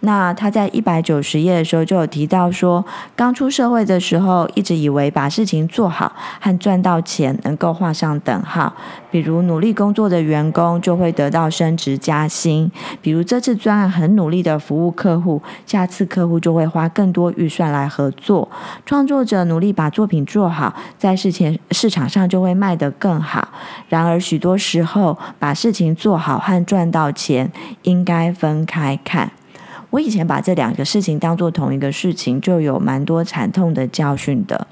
[0.00, 2.84] 那他在一百九十页的时候就有提到说，
[3.16, 8.72] 刚出社会的时候，一直以为把事情做好和赚到钱能够画上等号。
[9.10, 18.48] 比如努力工作的员工就会得到升职加薪，比如这次专案很努力的服务客户，下次客户就会花更多预算来合作。
[18.86, 23.48] 创作者努力把作品做好，在事前市场上就会卖得更好。
[23.88, 27.50] 然而许多时候，把事情做好和赚到钱
[27.82, 29.32] 应该分开看。
[29.90, 34.66] 我以前把这两个事情当做同一个事情，就有蛮多惨痛的教训的，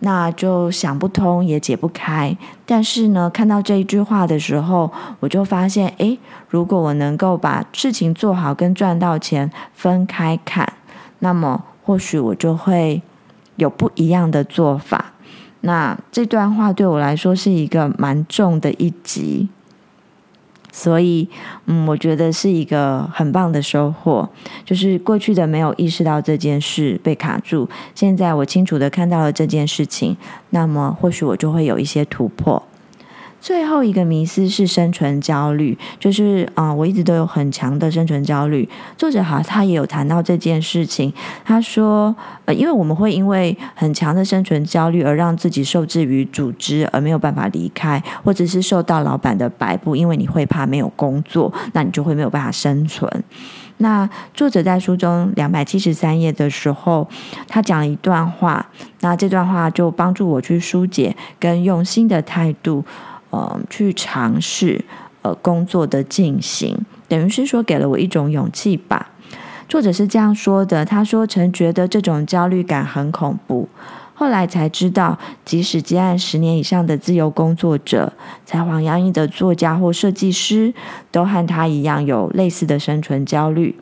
[0.00, 2.36] 那就想不通也解不开。
[2.66, 10.72] 但是呢，看到这一句话的时候，我就发现，诶，如果我能够把事情做好跟赚到钱分开看，
[11.20, 13.00] 那么或许我就会
[13.56, 15.12] 有不一样的做法。
[15.60, 19.48] 那这段话对我来说是一个蛮重的一击。
[20.72, 21.28] 所以，
[21.66, 24.28] 嗯，我觉得是一个很棒的收获，
[24.64, 30.16] 就是过去的没有意识到这件事被卡住，现在我清楚的看到了这件事情，
[30.50, 32.60] 那么或许我就会有一些突破。
[33.42, 38.66] 最后一个迷思是生存焦虑，就是啊、我一直都有很强的生存焦虑。
[38.96, 41.12] 作者哈，他也有谈到这件事情。
[41.44, 53.10] 他说，呃，因为我们会因为很强的生存焦虑而让自己受制于组织，而没有办法离开，或者是受到老板的摆布，因为你会怕没有工作，那你就会没有办法生存。
[53.78, 57.08] 那作者在书中两百七十三页的时候，
[57.48, 58.64] 他讲了一段话，
[59.00, 62.84] 那这段话就帮助我去疏解跟用新的态度。
[63.32, 64.84] 呃，去尝试
[65.22, 69.10] 呃工作的进行，等于是说给了我一种勇气吧。
[69.66, 73.66] 作者是这样说的：他说曾觉得这种焦虑感很恐怖，
[74.12, 78.12] 后来才知道，即使接案十年以上的自由工作者、
[78.44, 80.74] 才华洋溢的作家或设计师，
[81.10, 83.74] 都和他一样有类似的生存焦虑。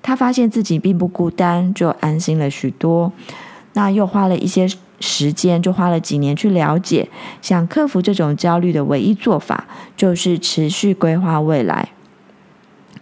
[0.00, 3.12] 他发现自己并不孤单，就安心了许多。
[3.72, 4.68] 那又花了一些。
[5.02, 7.08] 时间就花了几年去了解，
[7.42, 11.88] 想克服这种焦虑的唯一做法，就是持续规划未来，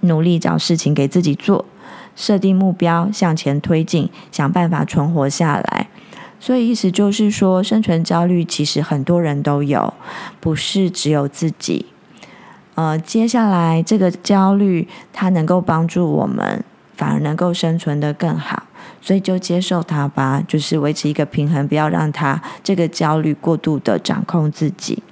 [0.01, 1.67] 努力找事情给自己做，
[2.17, 5.89] 设定目标向前推进，想办法存活下来。
[6.41, 9.93] 所以意思就是说，生存焦虑其实很多人都有，
[10.41, 11.85] 不是只有自己。
[12.77, 16.65] 呃，接下来这个焦虑，它能够帮助我们，
[16.97, 18.63] 反而能够生存得更好。
[19.01, 25.03] 所以就接受它吧，就是维持一个平衡，不要让它这个焦虑过度的掌控自己。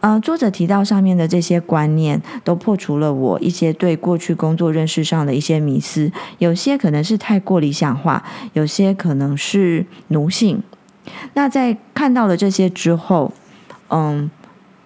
[0.00, 10.62] 呃，作者提到上面的这些观念，都破除了我一些对过去工作认识上的一些迷思，有些可能是太过理想化，有些可能是奴性。
[11.34, 13.32] 那在看到了这些之后，
[13.88, 14.30] 嗯。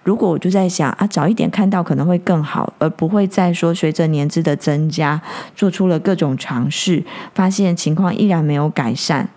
[0.05, 5.19] 如果我就在想啊，早一点看到可能会更好，而不会再说随着年资的增加，
[5.55, 9.27] 做出了各种尝试，发现情况依然没有改善，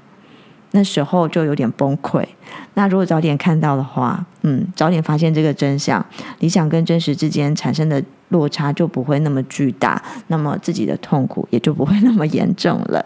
[0.73, 2.23] 那时候就有点崩溃。
[2.75, 6.05] 那如果早点看到的话，嗯，早点发现这个真相，
[6.41, 13.05] 理想跟真实之间产生的落差就不会那么巨大，那么自己的痛苦也就不会那么严重了。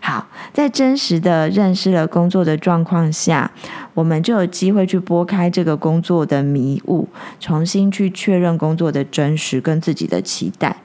[0.00, 3.50] 好，在真实的认识了工作的状况下，
[3.98, 7.08] 我们就有机会去拨开这个工作的迷雾，
[7.40, 10.76] 重新去确认工作的真实跟自己的期待。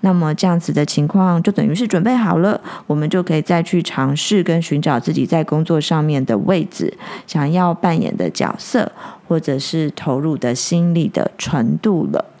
[0.00, 8.90] 那么这样子的情况，就等于是准备好了，我们就可以再去尝试跟寻找自己在工作上面的位置，想要扮演的角色，
[9.28, 12.31] 或者是投入的心力的程度了。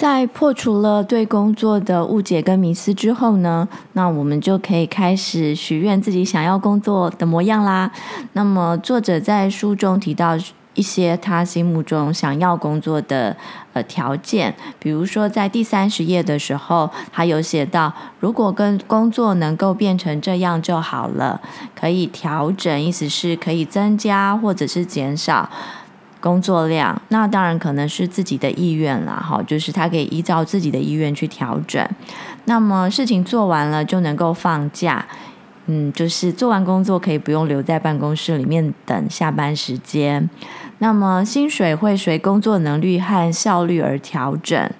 [0.00, 7.92] 在破除了对工作的误解跟迷思之后呢，那我们就可以开始许愿自己想要工作的模样啦。
[8.32, 10.38] 那么作者在书中提到
[10.72, 13.36] 一些他心目中想要工作的
[13.74, 21.38] 呃条件，比如说在第三十页的时候，他有写到，如果跟工作能够变成这样就好了，
[21.78, 25.50] 可以调整，意思是可以增加或者是减少。
[26.20, 31.84] 工作量，那当然可能是自己的意愿了，哈，就是他可以依照自己的意愿去调整。
[32.44, 35.04] 那么事情做完了就能够放假，
[35.66, 40.28] 嗯，就是做完工作可以不用留在办公室里面等下班时间。
[40.78, 44.70] 那么薪水会随工作能力和效率而调整，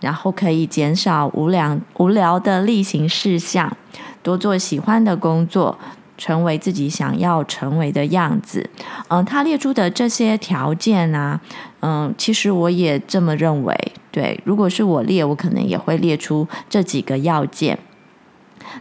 [0.00, 3.74] 然后可以减少无聊无聊的例行事项，
[4.22, 5.78] 多做喜欢的工作。
[6.18, 8.68] 成为自己想要成为的样子，
[9.08, 11.40] 嗯，他列出的这些条件啊，
[11.80, 13.74] 嗯，其实我也这么认为。
[14.10, 17.78] 对，如果是我列，我可能也会列出这几个要件。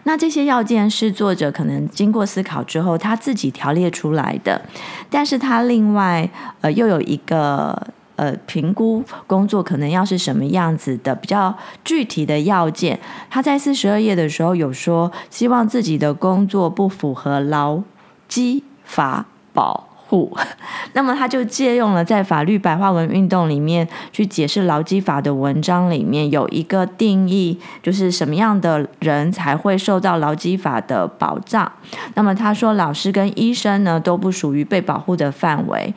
[0.04, 4.62] 那这些要件是作者可能经过思考之后他自己条列出来的，
[5.10, 6.30] 但是他另外
[6.62, 7.88] 呃又有一个。
[8.16, 13.00] 呃，评估工作可能要是什么样子的比较具体的要件，
[13.30, 17.82] 他在四十二页的时候有说，希望自己的工作不符合劳
[18.28, 20.38] 基法保护，
[20.94, 31.70] 那么他就借用了在法律白话文运动里面去解释劳基法的文章里面有一个定义，就是什么样的人才会受到劳基法的保障。
[32.14, 35.94] 那么他说，老师跟医生呢都不属于被保护的范围。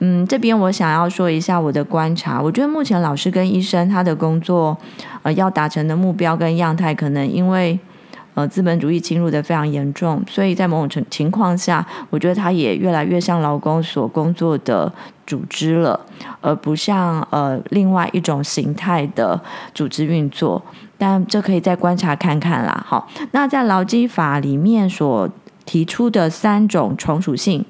[0.00, 2.40] 嗯，这边我想要说一下我的观察。
[2.40, 4.76] 我觉得目前老师跟医生他的工作，
[5.22, 7.78] 呃，要达成的目标跟样态，可能因为
[8.34, 14.92] 呃资本主义侵入的非常严重，所以在某种情情况下，我觉得他也越来越像劳工所工作的
[15.26, 15.98] 组织了，
[16.40, 19.40] 而不像呃另外一种形态的
[19.74, 20.62] 组织运作。
[21.00, 22.84] 但这可以再观察看看啦。
[22.86, 25.28] 好，那在劳基法里面所
[25.64, 27.64] 提出的三种从属性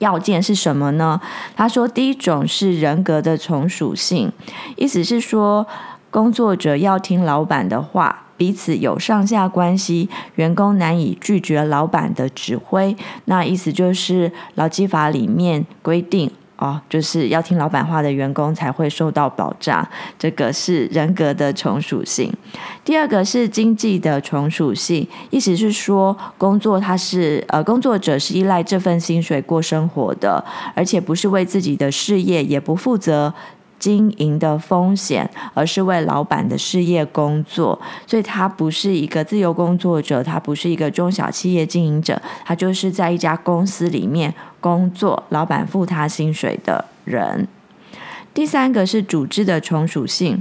[0.00, 1.20] 要件是什么呢？
[1.54, 4.32] 他说，第一种是人格的从属性，
[4.76, 5.66] 意思是说，
[6.10, 12.96] 工作者要听老板的话，彼此有上下关系，员工难以拒绝老板的指挥。
[13.26, 16.30] 那意思就是劳基法里面规定。
[16.60, 19.86] 哦，就是要听老板话的员工才会受到保障，
[20.18, 22.30] 这个是人格的从属性。
[22.84, 30.44] 第二个是经济的从属性，意思是说，工作它是呃，工作者是依赖这份薪水过生活的，
[30.74, 33.32] 而且不是为自己的事业，也不负责。
[33.80, 47.48] 经营的风险，而是为老板的事业工作，所以他不是一个自由工作者，他不是一个中小企业经营者，他就是在一家公司里面工作，老板付他薪水的人。
[48.32, 50.40] 第三个是组织的从属性。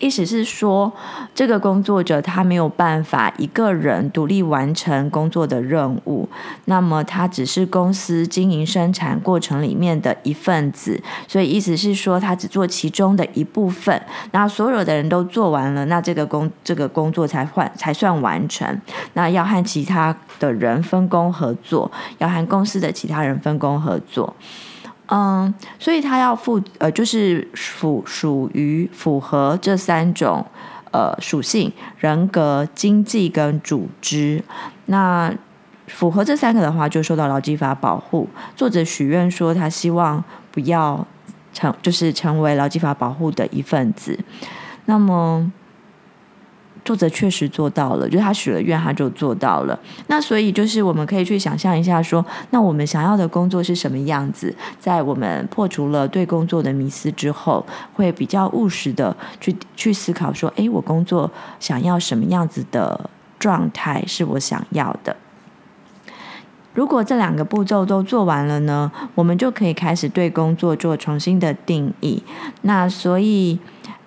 [0.00, 0.90] 意思是说，
[1.34, 6.26] 这个工作者他没有办法一个人独立完成工作的任务，
[6.64, 18.80] 那么他只是公司经营生产过程里面的一份子，所以意思是说，他只做其中的一部分，那所有的人都做完了，那这个工这个工作才换才算完成。
[19.12, 24.34] 那要和其他的人分工合作，要和公司的其他人分工合作。
[25.10, 30.46] 嗯，所以他要符呃，就是符属于符合这三种
[30.92, 34.42] 呃属性：人格、经济跟组织。
[34.86, 35.34] 那
[35.88, 38.28] 符合这三个的话，就受到劳基法保护。
[38.54, 41.06] 作者许愿说，他希望不要
[41.52, 44.18] 成，就是成为劳基法保护的一份子。
[44.84, 45.52] 那么。
[46.84, 49.78] 作者确实做到了，就是他许了愿，他就做到了。
[50.06, 54.54] 那所以就是我们可以去想象一下说，说那我们想要的工作是什么样子？
[54.78, 57.64] 在我们破除了对工作的迷思之后，
[57.94, 63.08] 会比较务实的去去思考说，诶，我工作想要什么样子的
[63.38, 65.16] 状态是我想要的？
[66.72, 72.22] 如果这两个步骤都做完了呢，我们就可以开始对工作做重新的定义。
[72.62, 73.58] 那所以。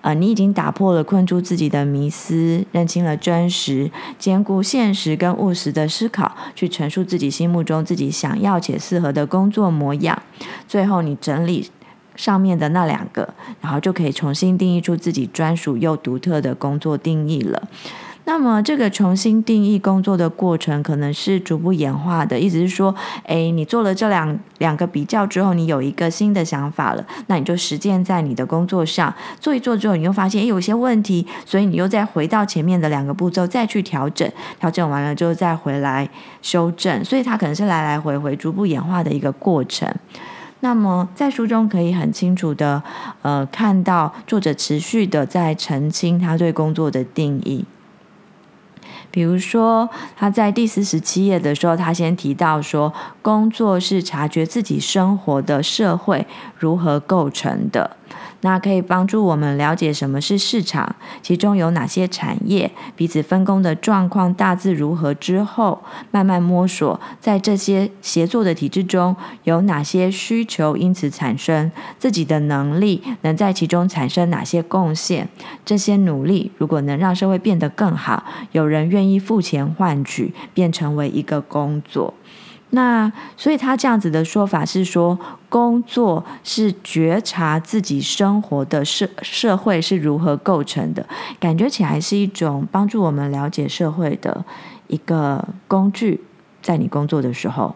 [0.04, 10.22] 呃，你已经打破了困住自己的迷思，认清了真实，兼顾现实跟务实的思考，去陈述自己心目中自己想要且适合的工作模样。
[10.68, 11.70] 最后，你整理
[12.16, 13.32] 上面的那两个，
[13.62, 17.66] 然后就可以重新定义出自己专属又独特的工作定义了。
[18.26, 22.94] 那么，这个重新定义工作的过程可能是逐步演化的，意思是说，
[23.24, 34.26] 诶，你做了这两两个比较之后，你有一个新的想法了，那你就实践在你的工作上，做一做之后，你又发现诶有些问题，所以你又再回到前面的两个步骤再去调整，
[34.58, 36.08] 调整完了之后再回来
[36.40, 39.86] 修正，所以它可能是来来回回逐步演化的一个过程。
[40.60, 42.82] 那么在书中可以很清楚的，
[43.20, 47.66] 呃，看到作者持续的在澄清他对工作的定义。
[49.14, 52.92] 比如说，他在第四十七页的时候，他先提到说，
[53.22, 56.26] 工作是察觉自己生活的社会
[56.58, 57.88] 如何构成的。
[58.44, 75.26] 那可以帮助我们了解什么是市场，其中有哪些产业，彼此分工的状况大致如何之后，慢慢摸索，在这些协作的体制中有哪些需求因此产生，自己的能力能在其中产生哪些贡献，
[75.64, 78.22] 这些努力如果能让社会变得更好，
[78.52, 82.12] 有人愿意付钱换取，便成为一个工作。
[82.74, 85.16] 那所以他这样子的说法是说，
[85.48, 91.06] 工作是觉察自己生活的社社会是如何构成的，
[91.38, 94.44] 感觉起来是一种帮助我们了解社会的
[94.88, 96.20] 一个工具，
[96.60, 97.74] 在你工作的时候，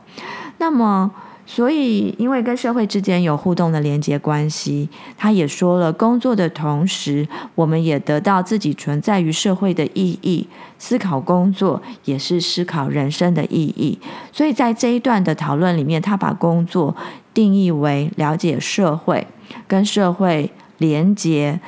[0.59, 1.11] 那么。
[1.51, 4.87] 所以，因为跟社会之间有互动的连接关系，
[5.17, 10.47] 他也说了，工作的同时，我们也得到自己存在于社会的意义。
[10.79, 13.99] 思考工作也是思考人生的意义。
[14.31, 16.95] 所以在这一段的讨论里面，他把工作
[17.33, 19.27] 定义为了解社会，
[19.67, 21.59] 跟社会连接，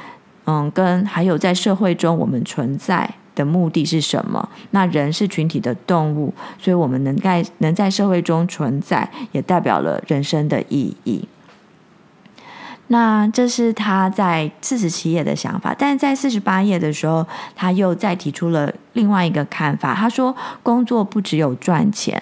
[0.44, 4.46] 嗯，跟还有在社会中我们存在的目的是什么？
[4.72, 11.26] 那人是群体的动物，所以我们能在能在社会中存在，也代表了人生的意义。
[12.88, 17.24] 那这是他在四十七页的想法，但在四十八页的时候，
[17.54, 19.94] 他又再提出了另外一个看法。
[19.94, 22.20] 他说，工作不只有赚钱，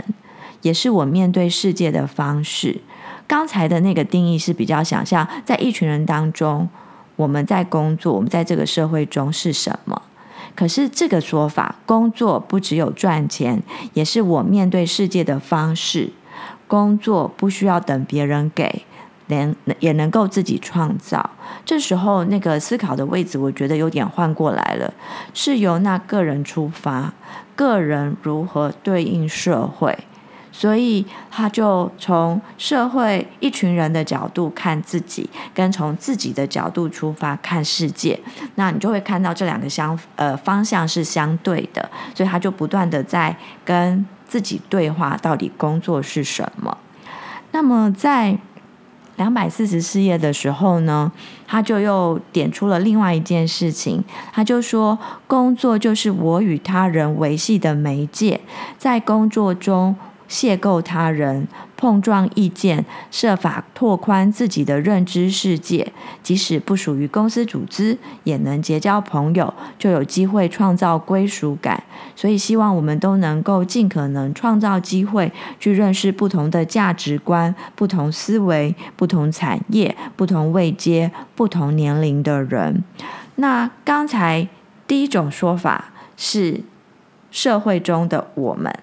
[0.63, 2.83] 也是我面对世界的方式。
[3.27, 6.69] 刚才的那个定义是比较想象，在一群人当中，
[7.17, 10.03] 我们在工作，我们在这个社会中是什么？
[10.59, 16.11] 可是这个说法，工作不只有赚钱，也是我面对世界的方式。
[16.67, 18.85] 工作不需要等别人给，
[19.29, 21.31] 能也能够自己创造。
[21.65, 24.93] 这时候那个思考的位置，我觉得有点换过来了，
[25.33, 27.15] 是由那个人出发，
[27.55, 29.97] 个人如何对应社会。
[30.59, 38.19] 所以他就从社会一群人的角度看自己，跟从自己的角度出发看世界，
[38.57, 46.77] 那你就会看到这两个相呃方向是相对的，所以他就不断的在跟自己对话，到底工作是什么？
[47.53, 48.37] 那么在
[49.15, 51.13] 两百四十四页的时候呢，
[51.47, 54.03] 他就又点出了另外一件事情，
[54.33, 54.99] 他就说
[55.29, 58.41] 工作就是我与他人维系的媒介，
[58.77, 59.95] 在工作中。
[60.29, 65.91] 邂逅他人，碰撞意见，设法拓宽自己的认知世界。
[66.23, 71.83] 即使不属于公司组织，也能结交朋友，就有机会创造归属感。
[72.15, 82.85] 所以，希望我们都能够尽可能创造机会，去认识不同的价值观、不同思维、不同产业、不同位阶、不同年龄的人。
[83.37, 84.47] 那刚才
[84.87, 86.61] 第一种说法是
[87.31, 88.79] 社会中的我们。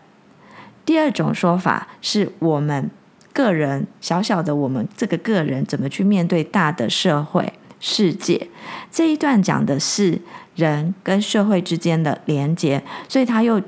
[0.85, 2.89] 第二种说法是我们
[3.33, 8.47] 个人小小的我们这个个人怎么去面对大的社会世界。
[8.91, 10.21] 这一段讲的是
[10.55, 13.61] 人跟社会之间的连接，所以他又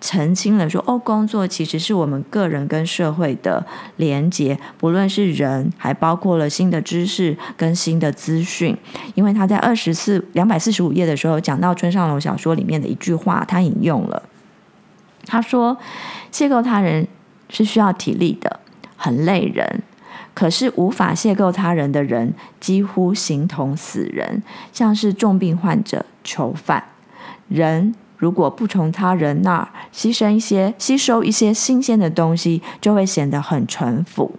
[0.00, 3.66] 澄清了说：“哦，工作其实是我们个人跟社会的
[3.96, 8.76] 连接，不论是人，还包括了新的知识跟新的资讯。”
[9.16, 14.22] 因为他在二十四两百四十五页的时候讲到村上龙小说里面的一句话，他引用了，
[15.28, 15.78] 他说。
[16.30, 17.08] 邂逅他人
[17.48, 18.60] 是需要体力的，
[18.96, 19.82] 很累人。
[20.34, 24.42] 可是无法邂逅他人的人，几乎形同死人，
[24.74, 26.84] 像是重病患者、囚犯。
[27.48, 34.30] 人如果不从他人那儿牺牲一些、吸收一些新鲜的东西，就会显得很淳朴。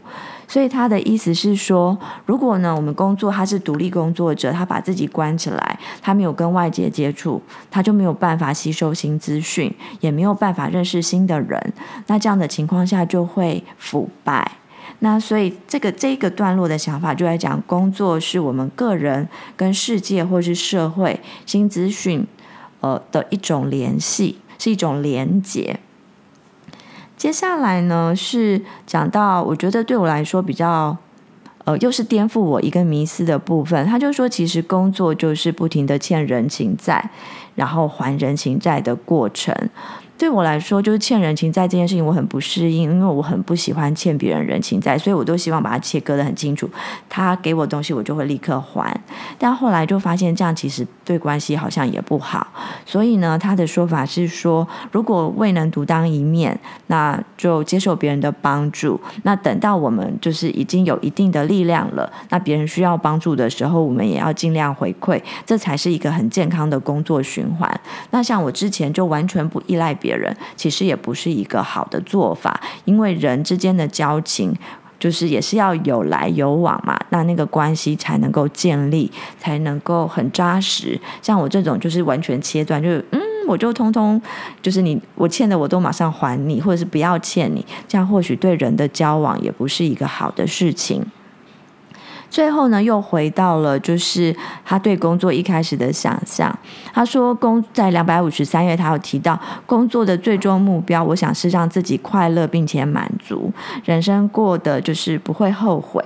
[0.50, 1.95] 所以他的意思是说，
[2.26, 7.39] 如果呢，我们工作他是独立工作者，他把自己关起来，他没有跟外界接触，
[7.70, 11.74] 他就没有办法吸收新资讯，也没有办法认识新的人。
[12.08, 14.52] 那这样的情况下就会腐败。
[15.02, 22.26] 那所以这个这个段落的想法就在讲，工作是我们个人跟世界或是社会新资讯
[22.82, 25.80] 呃的一种联系，是一种连结。
[27.20, 30.95] 接下来呢，是讲到我觉得对我来说比较，
[31.65, 33.86] 呃，又是颠覆我一个迷思的部分。
[33.86, 37.09] 他就说，其实工作就是不停的欠人情债，
[37.55, 39.53] 然后还人情债的过程。
[40.20, 46.70] 对我来说，就是欠人情债这件事情，我很不适应，因为我很不喜欢欠别人人情债，所以我都希望把它切割得很清楚。
[47.07, 48.93] 他给我东西，我就会立刻还。
[49.38, 52.45] 但后来就发现，这样其实对关系好像也不好。
[52.86, 58.99] 所以呢，他的说法是说，如果未能独当一面，那就接受别人的帮助。
[59.24, 67.82] 那等到我们就是已经有一定的力量了，那别人需要帮助的时候，我们也要尽量回馈，这才是一个很健康的工作循环。
[68.09, 70.09] 那像我之前就完全不依赖别。
[70.10, 74.55] 别人其实也不是一个好的做法，因为人之间的交情
[74.97, 80.99] 就是也是要有来有往嘛，那那个关系才能够建立，才能够很扎实。
[81.22, 84.20] 像我这种就是完全切断，就是嗯，我就通通
[84.64, 91.05] 就是你我欠的我都马上还你，或者是不要欠你，这样或许对人的交往也不是一个好的事情。
[92.30, 96.57] 最后呢，又回到了就是他对工作一开始的想象。
[96.93, 103.51] 他说，工在两百五十三页，他有提到工作的最终目标，我想是让自己快乐并且满足，
[103.84, 106.03] 人生过得就是不会后悔，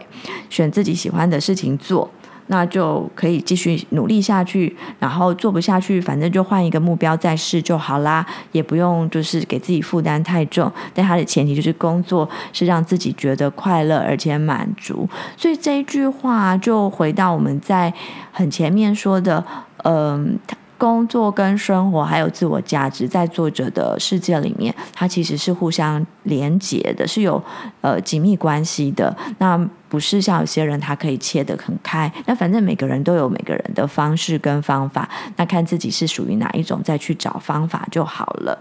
[0.49, 2.09] 选自己喜欢的事情做。
[2.47, 10.71] 那就可以继续努力下去，然后做不下去，反正就换一个目标再试就好啦，也不用就是给自己负担太重。
[10.93, 15.07] 但他的前提就是工作是让自己觉得快乐而且满足。
[15.37, 17.93] 所以这一句话就回到我们在
[18.31, 19.43] 很前面说的，
[19.83, 20.37] 嗯。
[20.83, 27.41] 工作跟生活还有自我价值，在作者的世界里面，它其实是互相连结的，是有
[27.79, 29.15] 呃紧密关系的。
[29.37, 29.57] 那
[29.87, 32.11] 不是像有些人他可以切得很开。
[32.25, 35.07] 那反正每个人都有每个人的方式跟方法，
[35.37, 38.59] 那看自己是属于哪一种，再去找方法就好了。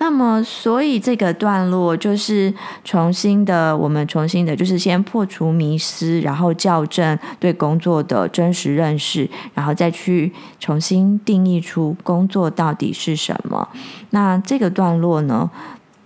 [0.00, 13.68] 那么，所以这个段落就是重新的，我们重新的，就是先破除迷思，然后校正对工作的真实认识，然后再去重新定义出工作到底是什么。
[14.10, 15.50] 那这个段落呢，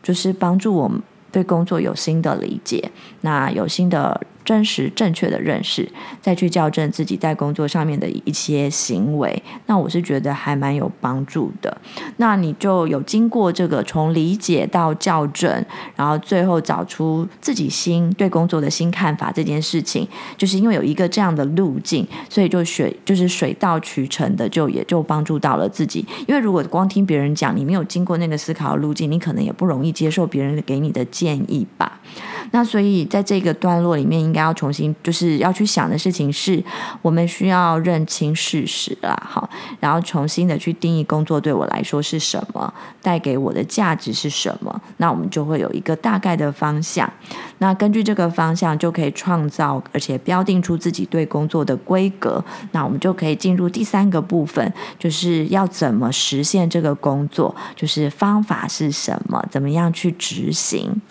[0.03, 2.91] 就是帮助我们对工作有新的理解，
[3.21, 5.89] 那有新的真实正确的认识，
[6.21, 11.77] 再去校正自己在工作上面的一些行为，那我是觉得还蛮有帮助的。
[12.17, 15.65] 那你就有经过这个从理解到校正，
[15.97, 26.05] 然后最后找出自己新对工作的新看法这件事情，就是因为有一个这样的路径，所以就水就是水到渠成的，就也就帮助到了自己。
[26.27, 32.01] 因为如果光听别人讲，你没有经过那个思考路径，你可能也不容易接受别人给你的建议吧。
[32.51, 36.65] 那所以在这个段落里面，应该要重新就是要去想的事情是，
[37.03, 39.47] 我们需要认清事实啦，好，
[39.79, 42.73] 然后重新的去定义工作对我来说是什么，
[43.03, 47.07] 带给我的价值是什么，那我们就会有一个大概的方向。
[47.59, 52.43] 那根据这个方向，就可以创造而且标定出自己对工作的规格。
[52.71, 61.03] 那我们就可以进入第三个部分，就是要怎么实现这个工作，就是方法是什么，怎么样去执行。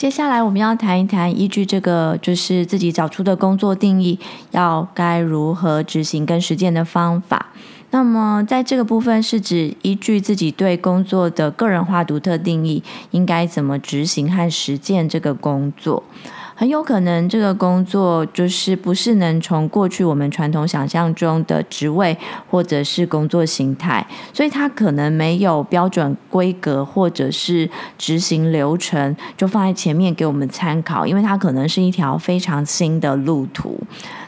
[0.00, 4.18] 接下来我们要谈一谈，依据这个就是自己找出的工作定义，
[4.50, 7.50] 要该如何执行跟实践的方法。
[7.90, 16.02] 那么在这个部分是指依据自己对工作的个人化独特定义，应该怎么执行和实践这个工作。
[16.60, 22.14] 很有可能这个工作就是不是能从过去我们传统想象中的职位
[22.50, 33.82] 或者是工作形态，所以它可能没有标准规格或者是执行流程，就放在前面给我们参考，因为它可能是一条非常新的路途。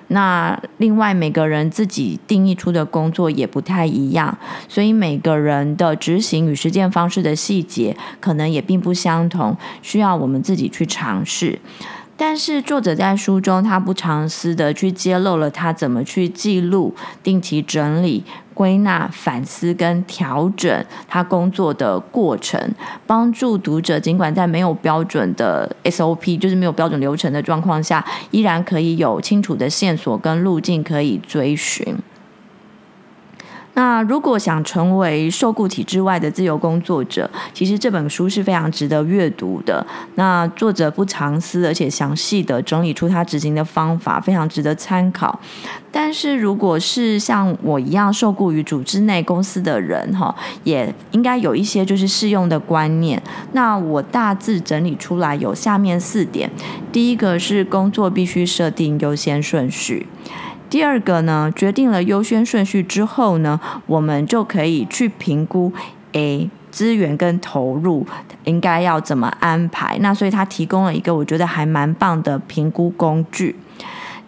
[0.09, 11.59] 那另外每个人自己定义出的工作也不太一样，所以每个人的执行与实践方式的细节可能也并不相同，需要我们自己去尝试。
[12.17, 18.23] 但是作者在书中，他不藏私的去揭露了他怎么去记录、定期整理、
[18.55, 22.73] 归纳、反思跟调整他工作的过程，
[23.07, 31.97] 帮助读者尽管在没有标准的 SOP，就是没有标准流程的状况下，依然可以有清楚的线索跟路径可以追寻。
[33.75, 39.85] 那如果想成为受雇体制外的自由工作者，其实这本书是非常值得阅读的。
[40.17, 45.41] 那作者不藏私，而且详细的整理出他执行的方法，非常值得参考。
[45.91, 53.23] 但是如果是像我一样受雇于组织内公司的人，哈，也应该有一些就是适用的观念。
[53.53, 56.51] 那我大致整理出来有下面四点：
[56.91, 60.07] 第一个是工作必须设定优先顺序。
[60.73, 65.71] 第二个呢，决定了优先顺序之后呢，我们就可以去评估，
[66.13, 68.07] 诶，资源跟投入
[68.45, 69.99] 应该要怎么安排。
[70.01, 73.55] 那所以他提供了一个我觉得还蛮棒的评估工具。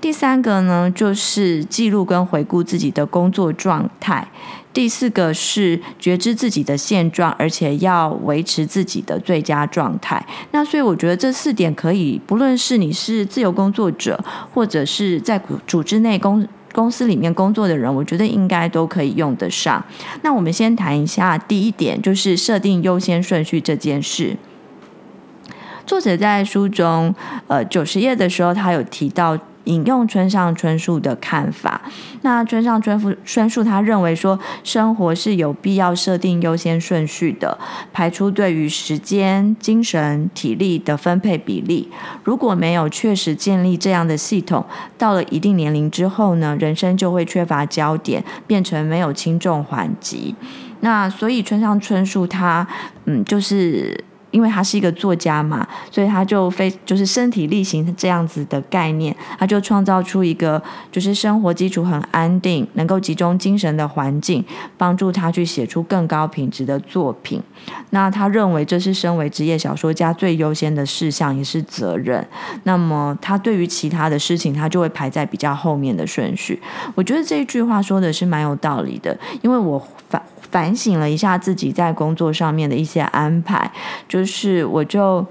[0.03, 4.29] 第三个呢，就是记录跟回顾自己的工作状态。
[4.75, 10.27] 第四个是觉知自己的现状，而且要维持自己的最佳状态。
[10.51, 14.19] 那所以我觉得这四点可以，不论是你是自由工作者，
[14.53, 19.83] 或者是在组织内公公司里面工作的人，我觉得应该都可以用得上。
[20.23, 24.37] 那我们先谈一下第一点，就是设定优先顺序这件事。
[25.87, 27.15] 作者在书中，
[27.47, 29.39] 呃，九十页的时候，他有提到。
[29.65, 31.81] 引用村上春树的看法，
[32.23, 37.57] 那村上春树春树他认为说，生活是有必要设定优先顺序的，
[37.93, 41.89] 排出对于时间、精神、体力的分配比例。
[42.23, 44.65] 如果没有确实建立这样的系统，
[44.99, 50.35] 到了一定年龄之后呢，人生就会缺乏焦点，变成没有轻重缓急。
[50.81, 52.67] 那所以村上春树他
[53.07, 54.05] 嗯，就是。
[54.35, 60.61] 因为他是一个作家嘛，所以他就非就是身体力行这样子的概念，他就创造出一个
[60.91, 64.45] 就是生活基础很安定，能够集中精神的环境，
[64.77, 67.41] 帮助他去写出更高品质的作品。
[67.91, 72.27] 那他认为这是身为职业小说家最优先的事项，也是责任。
[72.65, 76.61] 那么他对于其他的事情，他就会排在比较后面的顺序。
[76.97, 79.81] 我觉得这一句话说的是蛮有道理的，因为我
[80.11, 80.21] 反。
[80.55, 83.69] 反省了一下自己在工作上面的一些安排，
[84.07, 85.27] 就是我就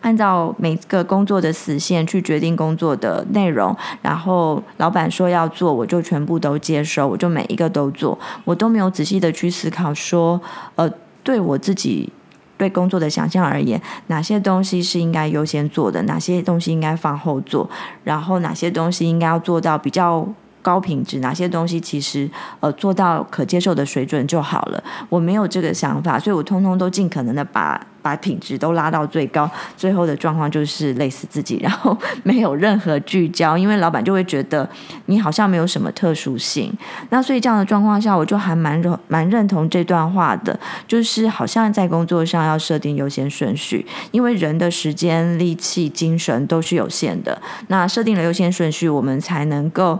[0.00, 10.40] 按照每个工作的死线去决定工作的内容，然后老板说要做，我就全部都接受，我就每一个都做，我都没有仔细的去思考说，
[10.76, 10.90] 呃，
[11.22, 12.10] 对我自己
[12.56, 17.68] 对工作的想象而言，哪些东西是应该优先做的，哪些东西应该放后做，
[18.02, 20.26] 然后哪些东西应该要做到比较。
[20.68, 22.28] 高品质，哪些东西其实
[22.60, 24.84] 呃做到可接受的水准就好了。
[25.08, 27.80] 我没有这个想法，所以我通通都尽可能的把。
[28.00, 34.66] 把品质都拉到最高，最后的状况就是累死自己， 然后没有任何聚焦，因为老板就会觉得
[35.06, 36.72] 你好像没有什么特殊性。
[37.10, 47.36] 那所以这样的状况下，我就还蛮认蛮认同这段话的，就是好像在工作上要设定优先顺序，因为人的时间、力气、精神都是有限的。
[47.66, 49.98] 那设定了优先顺序，我们才能够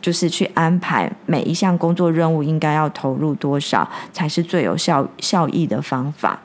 [0.00, 6.40] 就是去安排每一项工作任务应该要投入多少，才是最有效效益的方法。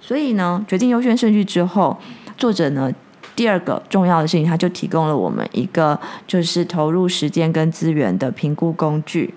[0.00, 1.98] 所以呢，决定优先顺序之后，
[2.38, 2.92] 作者呢，
[3.34, 9.34] 第二个重要的事情，他就提供了我们一个就是投入时间跟资源的评估工具。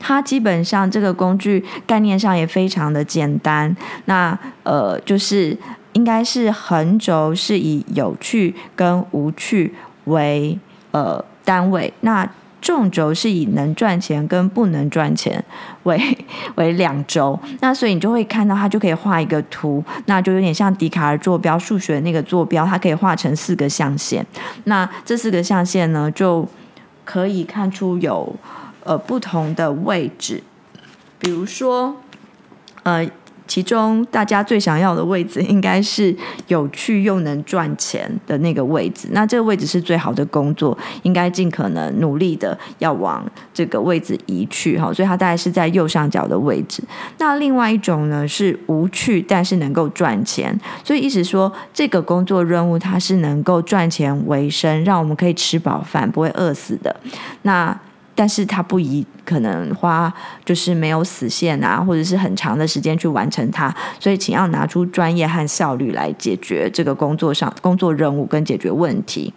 [0.00, 3.76] 它基本上这个工具概念上也非常的简单。
[4.04, 5.58] 那呃，就是
[5.94, 9.74] 应该是横轴是以有趣跟无趣
[10.04, 10.56] 为
[10.92, 11.92] 呃单位。
[12.02, 12.24] 那
[12.60, 15.42] 纵轴是以能赚钱跟不能赚钱
[15.84, 15.98] 为
[16.56, 24.24] 为两轴，那所以你就会看到它就可以画一个图，那就有点像笛卡尔坐标数学那个坐标，它可以画成四个象限。
[24.64, 26.46] 那这四个象限呢，就
[27.04, 28.34] 可以看出有
[28.84, 30.42] 呃不同的位置，
[31.18, 31.96] 比如说
[32.82, 33.08] 呃。
[33.48, 36.14] 其中大家最想要的位置应该是
[36.46, 39.08] 有趣又能赚钱的那个位置。
[39.12, 44.92] 那这个位置是最好的工作，应该尽可能努力的要往这个位置移去哈。
[44.92, 46.82] 所以它大概是在右上角的位置。
[47.16, 56.94] 那另外一种呢是无趣但是能够赚钱，所以意思说这个工作任务它是能够赚钱为生，让我们可以吃饱饭不会饿死的。
[57.42, 57.74] 那
[58.18, 60.12] 但是它不宜可能花
[60.44, 69.32] 就是没有死线啊，或者是很长的时间去完成它，所以请要拿出专业和效率来解决这个工作上工作任务跟解决问题。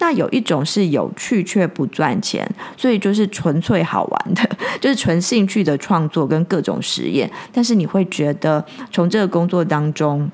[0.00, 4.46] 那有一种是有趣却不赚钱，所以就是纯粹好玩的，
[4.78, 8.62] 就是纯兴趣的创作跟各种实验，但是你会觉得
[8.92, 10.30] 从这个工作当中。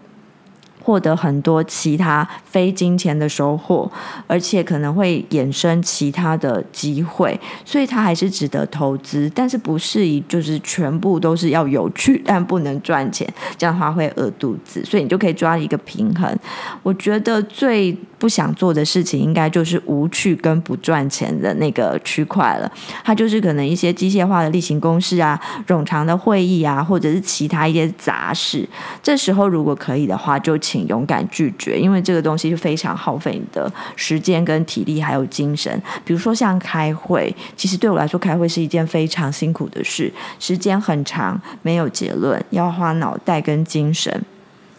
[0.82, 3.90] 获得很多其他非金钱的收获，
[4.26, 13.26] 而且可能会衍生其他的机会，所以它还是值得投资，但是不适宜就是全部都是要有趣，但不能赚钱，
[13.56, 16.36] 这样的话会饿肚子，所以你就可以抓一个平衡。
[16.82, 22.70] 我觉得最不想做的事情，应该就是无趣跟不赚钱的那个区块了。
[23.04, 28.68] 它就是可能一些机械化的例行公事啊，冗长的会议啊，或者是其他一些杂事。
[29.02, 35.70] 这时候如果可以的话，就请勇敢拒绝，因为这个东西是非常耗费你的时间跟体力还有精神。
[36.02, 40.10] 比如说像开会，其实对我来说，开会是一件非常辛苦的事，
[40.40, 44.24] 时间很长，没有结论，要花脑袋跟精神，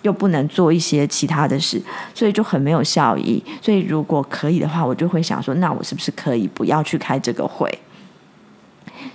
[0.02, 1.80] 又不能做一些其他的事，
[2.16, 3.44] 所以就很没有效益。
[3.62, 7.70] 所以如果可以的话，我就会想说，那我是不是可以不要去开这个会？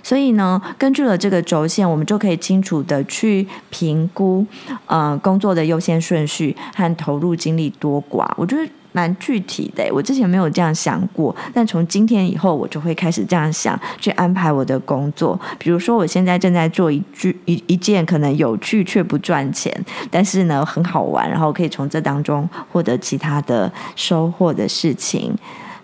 [0.03, 4.45] 所以呢，根据了这个轴线，我们就可以清楚地去评估，
[4.85, 8.27] 呃，工作的优先顺序和投入精力多寡。
[8.35, 15.39] 我觉得蛮具体的，我之前没有这样想过，但从今天以后，我就会开始这样想，去安排我的工作。
[15.59, 19.71] 比如说，我现在正在做一句一一件可能有趣却不赚钱，
[20.09, 25.35] 但是呢很好玩，然后可以从这当中获得其他的收获的事情。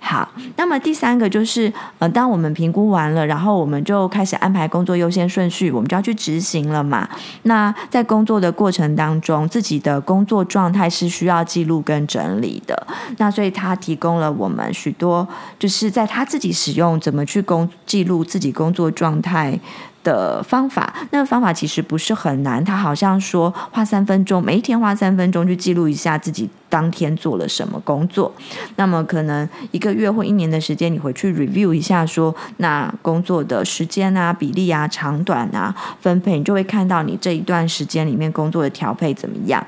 [0.08, 7.10] 好，那么第三个就是，呃，当我们评估完了，然后我们就开始安排工作优先顺序，我们就要去执行了嘛。
[7.42, 12.88] 那在工作的过程当中，自己的工作状态是需要记录跟整理的。
[13.18, 15.28] 那所以他提供了我们许多，
[15.58, 19.60] 就是在他自己使用怎么去工记录自己工作状态
[20.06, 22.64] 的方法，那个方法其实不是很难。
[22.64, 28.32] 他好像说花三分钟，每一天花三分钟去记录一下自己当天做了什么工作。
[28.76, 39.66] 那么可能一个月或一年的时间，你回去 review 一下说，那工作的时间啊、比例啊、长短啊、分配，你就会看到你这一段时间里面工作的调配怎么样。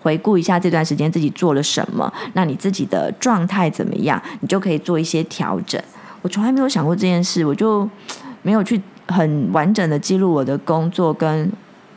[0.00, 5.78] 回顾一下这段时间自己做了什么，那你自己的状态怎么样，你就可以做一些调整。
[6.22, 7.86] 我从来没有想过这件事，我就
[8.40, 8.80] 没有去。
[9.10, 11.50] 很完整的记录我的工作跟。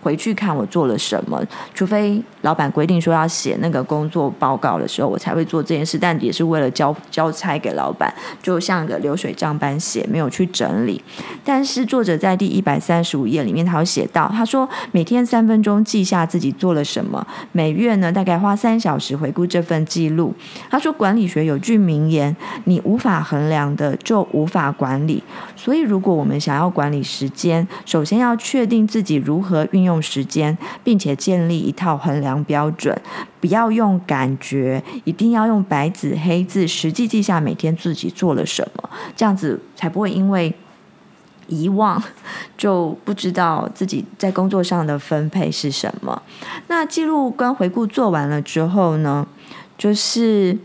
[0.03, 1.41] 回去看我做了什么，
[1.73, 5.97] 除非老板规定说要写那个工作报告的时候，我才会做这件事。
[5.97, 11.01] 但也是为了交交差给老板，就像个流水账般写，没有去整理。
[11.41, 20.33] 但是作者在第一百三十五页里面，他有写到，他说每天三分钟记下自己做了什么，每月呢大概花三小时回顾这份记录。
[20.69, 22.35] 他说管理学有句名言：
[22.65, 25.23] 你无法衡量的就无法管理。
[25.55, 29.92] 所以如果我们想要管理时间，首先要确定自己如何运用。
[29.93, 32.99] 用时间，并且建立一套衡量标准，
[33.39, 40.53] 不要用感觉，一定要用白纸黑字，实际记下每天自己做了什么，这样子才不会因为
[41.47, 42.01] 遗忘
[42.57, 46.21] 就不知道自己在工作上的分配是什么。
[46.67, 49.27] 那记录跟回顾做完了之后呢，
[49.77, 50.57] 就是。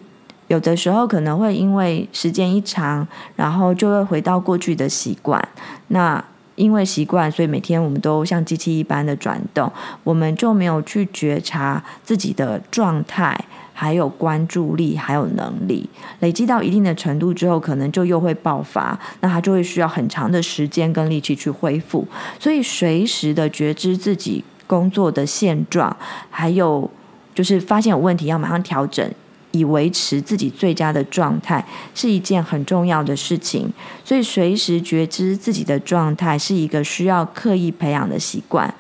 [0.49, 3.07] 有的时候可能会因为时间一长，
[3.37, 5.47] 然后就会回到过去的习惯。
[5.89, 6.25] 那
[6.59, 13.39] 因为习惯，所以每天我们都像机器一般的转动，我们就没有去觉察自己的状态，
[13.73, 15.89] 还有关注力，还有能力。
[16.19, 22.07] 累积到一定的程度之后，可能就又会爆发，那它就会需要很长的时间跟力气去恢复。
[22.41, 25.97] 所以随时的觉知自己工作的现状，
[26.29, 26.91] 还有
[27.33, 29.09] 就是发现有问题要马上调整。
[29.53, 33.73] 以维持自己最佳的状态是一件很重要的事情，
[34.05, 38.73] 所以随时觉知自己的状态是一个需要刻意培养的习惯，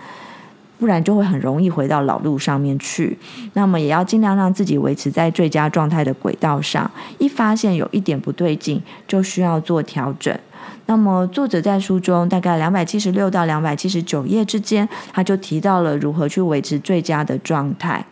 [0.78, 3.18] 不然就会很容易回到老路上面去。
[3.54, 10.38] 那么也要尽量让自己维持在最佳状态的轨道上，一发现有一点不对劲，就需要做调整。
[10.86, 18.04] 那么作者在书中大概两百七十六到两百七十九页之间，他就提到了如何去维持最佳的状态。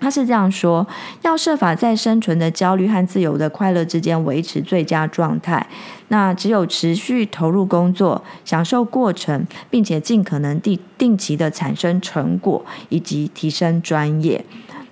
[0.00, 0.86] 他是这样说：
[1.22, 5.66] 要设法在生存的焦虑和自由的快乐之间维持最佳状态。
[6.08, 14.44] 那只有持续投入工作，享受过程，并且尽可能定定期的产生成果，以及提升专业。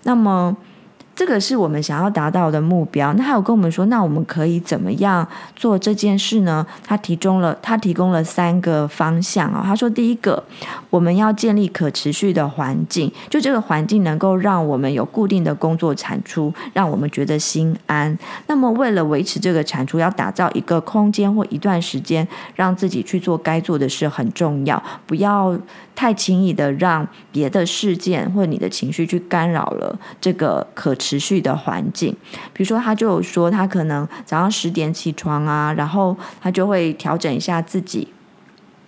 [0.02, 0.56] 那么。
[1.16, 3.10] 这个是我们想要达到的目标。
[3.14, 6.64] 那还有跟我们说，那我们可以怎么样做这件事呢？
[6.84, 9.62] 他提供了他提供了三个方向啊。
[9.64, 10.44] 他说，第一个，
[10.90, 18.16] 我们要建立可持续的环境，就这个环境能够让我们有固定的工作产出，让我们觉得心安。
[18.46, 25.58] 那么，为了维持这个产出，要打造一个空间或一段时间，让自己去做该做的事很重要，不要
[25.94, 32.16] 太轻易的让别的事件或者你的情绪去干扰了这个可持续的环境。
[32.52, 38.08] 比如说，他就有说，他可能早上十点起床啊，然后他就会调整一下自己。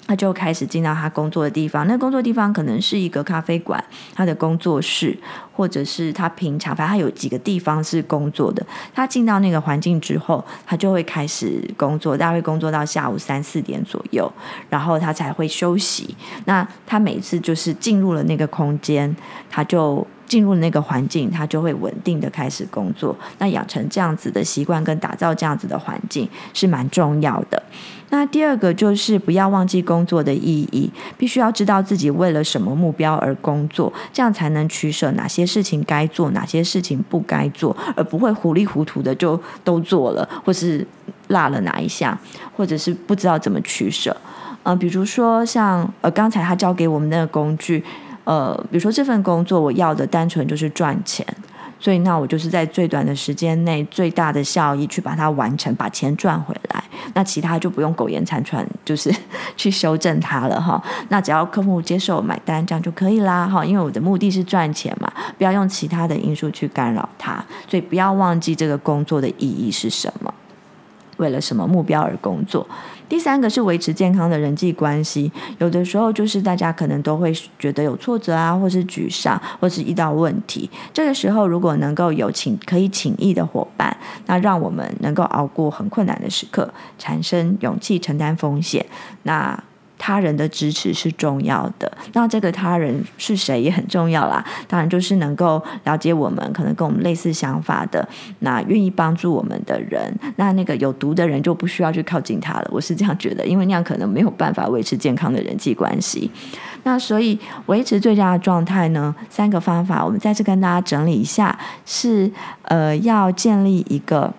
[0.09, 5.15] 他就开始进到他工作的地方，那工作地方可能是一个咖啡馆，他的工作室，
[5.53, 8.67] 或者是他平常，反正他有几个地方是工作的。
[8.95, 14.33] 他进到那个环境之后，他就会开始工作，大概会工作到下午三四点左右，
[14.71, 16.17] 然后他才会休息。
[16.47, 19.15] 那他每次就是进入了那个空间，
[19.51, 20.07] 他就。
[20.29, 23.17] 进入那个环境，他就会稳定的开始工作。
[23.39, 27.61] 那养成这样子的习惯跟打造这样子的环境是蛮重要的。
[28.11, 40.87] 那第二个就是不要忘记工作的意义，必须要知道自己为了什么目标而工作，这样才能取舍哪些事情该做，哪些事情不该做，而不会糊里糊涂的就都做了，或是
[41.29, 42.19] 落了哪一项，
[42.57, 44.17] 或者是不知道怎么取舍。
[44.63, 47.85] 嗯、呃，比如说像呃刚才他教给我们那个工具。
[48.29, 51.27] 呃，比如说这份工作，我要的单纯就是赚钱，
[51.81, 56.85] 所以那我就是在最短的时间内，最大的效益去把它完成，把钱赚回来。
[57.15, 59.11] 那其他就不用苟延残喘，就是
[59.57, 60.79] 去修正它了哈。
[61.09, 63.65] 那只要客户接受买单，这样就可以啦哈。
[63.65, 70.35] 因为我的目的是赚钱嘛，不要用其他的因素去干扰它，所以不要忘记这个工作的意义是什么。
[71.17, 72.69] 为了什么目标而工作？
[73.09, 75.31] 第三个是维持健康的人际关系。
[75.59, 80.69] 有的时候就是大家可能都会觉得有挫折啊，或是沮丧，或是遇到问题。
[80.93, 83.97] 这个时候如果能够有请可以请益的伙伴，
[84.27, 88.85] 那让我们能够熬过很困难的时刻，产生勇气承担风险。
[89.23, 89.63] 那。
[89.99, 94.45] 他人的支持是重要的，那这个他人是谁也很重要啦。
[94.67, 100.17] 当然就是能够了解我们，可能跟我们类似想法的，那愿意帮助我们的人。
[100.37, 102.69] 那那个有毒的人就不需要去靠近他了。
[102.71, 106.31] 我是这样觉得，因为那样可能没有办法维持健康的人际关系。
[106.85, 112.31] 那所以维持最佳的状态呢，三个方法，我们再次跟大家整理一下：是
[112.63, 114.33] 呃，要建立一个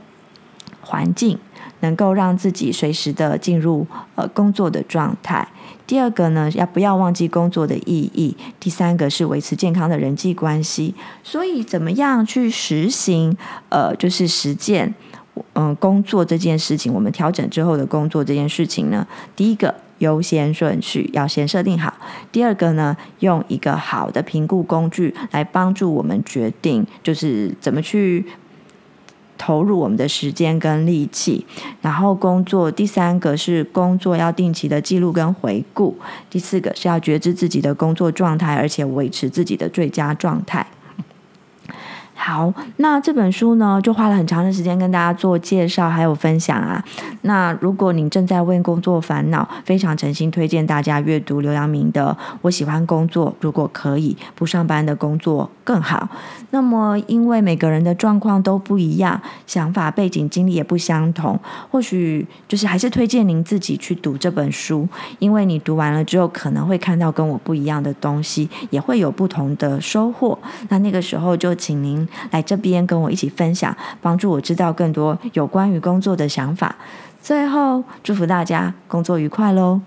[0.82, 1.38] 环境。
[1.82, 5.48] 能够让自己随时的进入呃工作的状态。
[5.88, 8.36] 第二个呢，要不要忘记工作的意义？
[8.60, 10.94] 第三个是维持健康的人际关系。
[11.24, 13.36] 所以，怎么样去实行
[13.70, 14.94] 呃，就是实践
[15.54, 16.94] 嗯、工作这件事情？
[16.94, 19.08] 我们调整之后的工作这件事情呢？
[19.36, 21.94] 第一个优先顺序要先设定好。
[22.32, 28.26] 第二个呢，用一个好的评估工具来帮助我们决定，就是怎么去。
[29.40, 31.44] 投入我们的时间跟力气，
[31.82, 32.70] 然后工作。
[32.70, 35.98] 第三个是工作要定期的记录跟回顾。
[36.30, 40.68] 第四个是要觉知自己的工作状态，而且维持自己的最佳状态。
[42.22, 46.84] 好，那这本书呢，就花了很长的时间跟大家做介绍还有分享啊。
[47.22, 56.10] 那如果您正在为工作烦恼，非常诚心推荐大家阅读刘阳明的《我喜欢工作，如果可以不上班的工作更好》。
[56.52, 61.40] 那么，因为每个人的状况都不一样，想法、背景、经历也不相同，
[61.72, 64.86] 或许就是还是推荐您自己去读这本书，
[65.20, 70.38] 因为你读完了之后，可能会看到跟我不一样的东西，也会有不同的收获。
[70.68, 72.08] 那那个时候就请您。
[72.32, 76.76] 来这边跟我一起分享帮助我知道更多有关于工作的想法。
[77.22, 79.82] 最后祝福大家工作愉快喽。